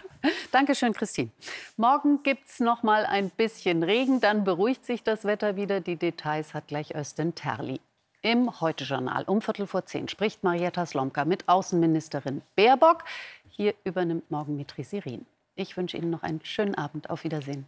Dankeschön, 0.52 0.94
Christine. 0.94 1.30
Morgen 1.78 2.24
gibt 2.24 2.48
es 2.50 2.60
noch 2.60 2.84
mal 2.84 3.06
ein 3.06 3.30
bisschen 3.30 3.84
Regen, 3.84 4.20
dann 4.20 4.44
beruhigt 4.44 4.86
sich 4.86 5.04
das 5.04 5.26
Wetter 5.26 5.56
wieder. 5.56 5.80
Die 5.80 5.96
Details 5.96 6.54
hat 6.54 6.68
gleich 6.68 6.94
Östen 6.96 7.36
Terli. 7.36 7.80
Im 8.22 8.62
Heute-Journal 8.62 9.24
um 9.24 9.42
Viertel 9.42 9.66
vor 9.66 9.86
zehn 9.86 10.08
spricht 10.08 10.44
Marietta 10.44 10.86
Slomka 10.86 11.26
mit 11.26 11.50
Außenministerin 11.50 12.44
Baerbock. 12.56 13.04
Hier 13.50 13.74
übernimmt 13.84 14.30
morgen 14.30 14.58
Mitri 14.58 14.84
Sirin. 14.84 15.26
Ich 15.56 15.76
wünsche 15.76 15.98
Ihnen 15.98 16.12
noch 16.12 16.24
einen 16.24 16.42
schönen 16.44 16.76
Abend. 16.76 17.10
Auf 17.10 17.24
Wiedersehen. 17.24 17.66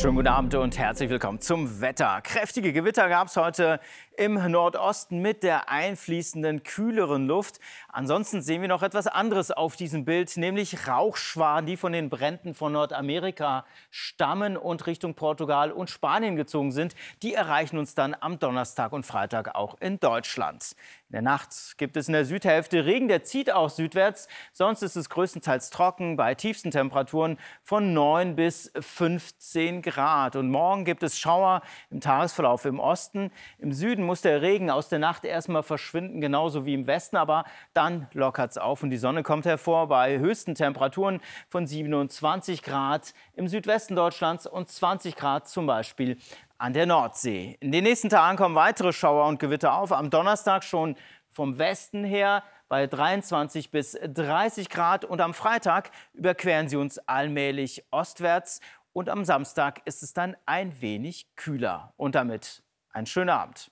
Schönen 0.00 0.16
guten 0.16 0.28
Abend 0.28 0.54
und 0.54 0.78
herzlich 0.78 1.10
willkommen 1.10 1.42
zum 1.42 1.82
Wetter. 1.82 2.22
Kräftige 2.22 2.72
Gewitter 2.72 3.10
gab 3.10 3.28
es 3.28 3.36
heute 3.36 3.80
im 4.16 4.32
Nordosten 4.50 5.20
mit 5.20 5.42
der 5.42 5.68
einfließenden, 5.68 6.62
kühleren 6.62 7.26
Luft. 7.26 7.60
Ansonsten 7.90 8.40
sehen 8.40 8.62
wir 8.62 8.68
noch 8.68 8.82
etwas 8.82 9.06
anderes 9.06 9.50
auf 9.50 9.76
diesem 9.76 10.06
Bild, 10.06 10.34
nämlich 10.38 10.88
Rauchschwaden, 10.88 11.66
die 11.66 11.76
von 11.76 11.92
den 11.92 12.08
Bränden 12.08 12.54
von 12.54 12.72
Nordamerika 12.72 13.66
stammen 13.90 14.56
und 14.56 14.86
Richtung 14.86 15.12
Portugal 15.12 15.70
und 15.70 15.90
Spanien 15.90 16.34
gezogen 16.34 16.72
sind. 16.72 16.94
Die 17.22 17.34
erreichen 17.34 17.76
uns 17.76 17.94
dann 17.94 18.16
am 18.18 18.38
Donnerstag 18.38 18.92
und 18.92 19.04
Freitag 19.04 19.54
auch 19.54 19.78
in 19.80 20.00
Deutschland. 20.00 20.76
In 21.10 21.14
der 21.14 21.22
Nacht 21.22 21.76
gibt 21.76 21.96
es 21.96 22.06
in 22.06 22.12
der 22.12 22.24
Südhälfte 22.24 22.84
Regen, 22.84 23.08
der 23.08 23.24
zieht 23.24 23.50
auch 23.50 23.68
südwärts. 23.68 24.28
Sonst 24.52 24.82
ist 24.82 24.94
es 24.94 25.10
größtenteils 25.10 25.70
trocken 25.70 26.16
bei 26.16 26.36
tiefsten 26.36 26.70
Temperaturen 26.70 27.36
von 27.64 27.92
9 27.92 28.36
bis 28.36 28.70
15 28.78 29.82
Grad. 29.82 30.36
Und 30.36 30.50
morgen 30.50 30.84
gibt 30.84 31.02
es 31.02 31.18
Schauer 31.18 31.62
im 31.90 32.00
Tagesverlauf 32.00 32.64
im 32.64 32.78
Osten. 32.78 33.32
Im 33.58 33.72
Süden 33.72 34.04
muss 34.04 34.22
der 34.22 34.40
Regen 34.40 34.70
aus 34.70 34.88
der 34.88 35.00
Nacht 35.00 35.24
erstmal 35.24 35.64
verschwinden, 35.64 36.20
genauso 36.20 36.64
wie 36.64 36.74
im 36.74 36.86
Westen. 36.86 37.16
Aber 37.16 37.42
dann 37.74 38.06
lockert 38.12 38.52
es 38.52 38.58
auf 38.58 38.84
und 38.84 38.90
die 38.90 38.96
Sonne 38.96 39.24
kommt 39.24 39.46
hervor 39.46 39.88
bei 39.88 40.20
höchsten 40.20 40.54
Temperaturen 40.54 41.20
von 41.48 41.66
27 41.66 42.62
Grad 42.62 43.14
im 43.34 43.48
Südwesten 43.48 43.96
Deutschlands 43.96 44.46
und 44.46 44.68
20 44.68 45.16
Grad 45.16 45.48
zum 45.48 45.66
Beispiel 45.66 46.18
an 46.60 46.74
der 46.74 46.86
Nordsee. 46.86 47.56
In 47.60 47.72
den 47.72 47.84
nächsten 47.84 48.10
Tagen 48.10 48.36
kommen 48.36 48.54
weitere 48.54 48.92
Schauer 48.92 49.26
und 49.26 49.38
Gewitter 49.38 49.74
auf. 49.74 49.92
Am 49.92 50.10
Donnerstag 50.10 50.62
schon 50.62 50.94
vom 51.30 51.58
Westen 51.58 52.04
her 52.04 52.42
bei 52.68 52.86
23 52.86 53.70
bis 53.70 53.98
30 54.02 54.68
Grad 54.68 55.04
und 55.04 55.20
am 55.20 55.32
Freitag 55.32 55.90
überqueren 56.12 56.68
sie 56.68 56.76
uns 56.76 56.98
allmählich 56.98 57.84
ostwärts 57.90 58.60
und 58.92 59.08
am 59.08 59.24
Samstag 59.24 59.80
ist 59.86 60.02
es 60.02 60.12
dann 60.12 60.36
ein 60.44 60.80
wenig 60.80 61.34
kühler. 61.36 61.94
Und 61.96 62.14
damit 62.14 62.62
einen 62.92 63.06
schönen 63.06 63.30
Abend. 63.30 63.70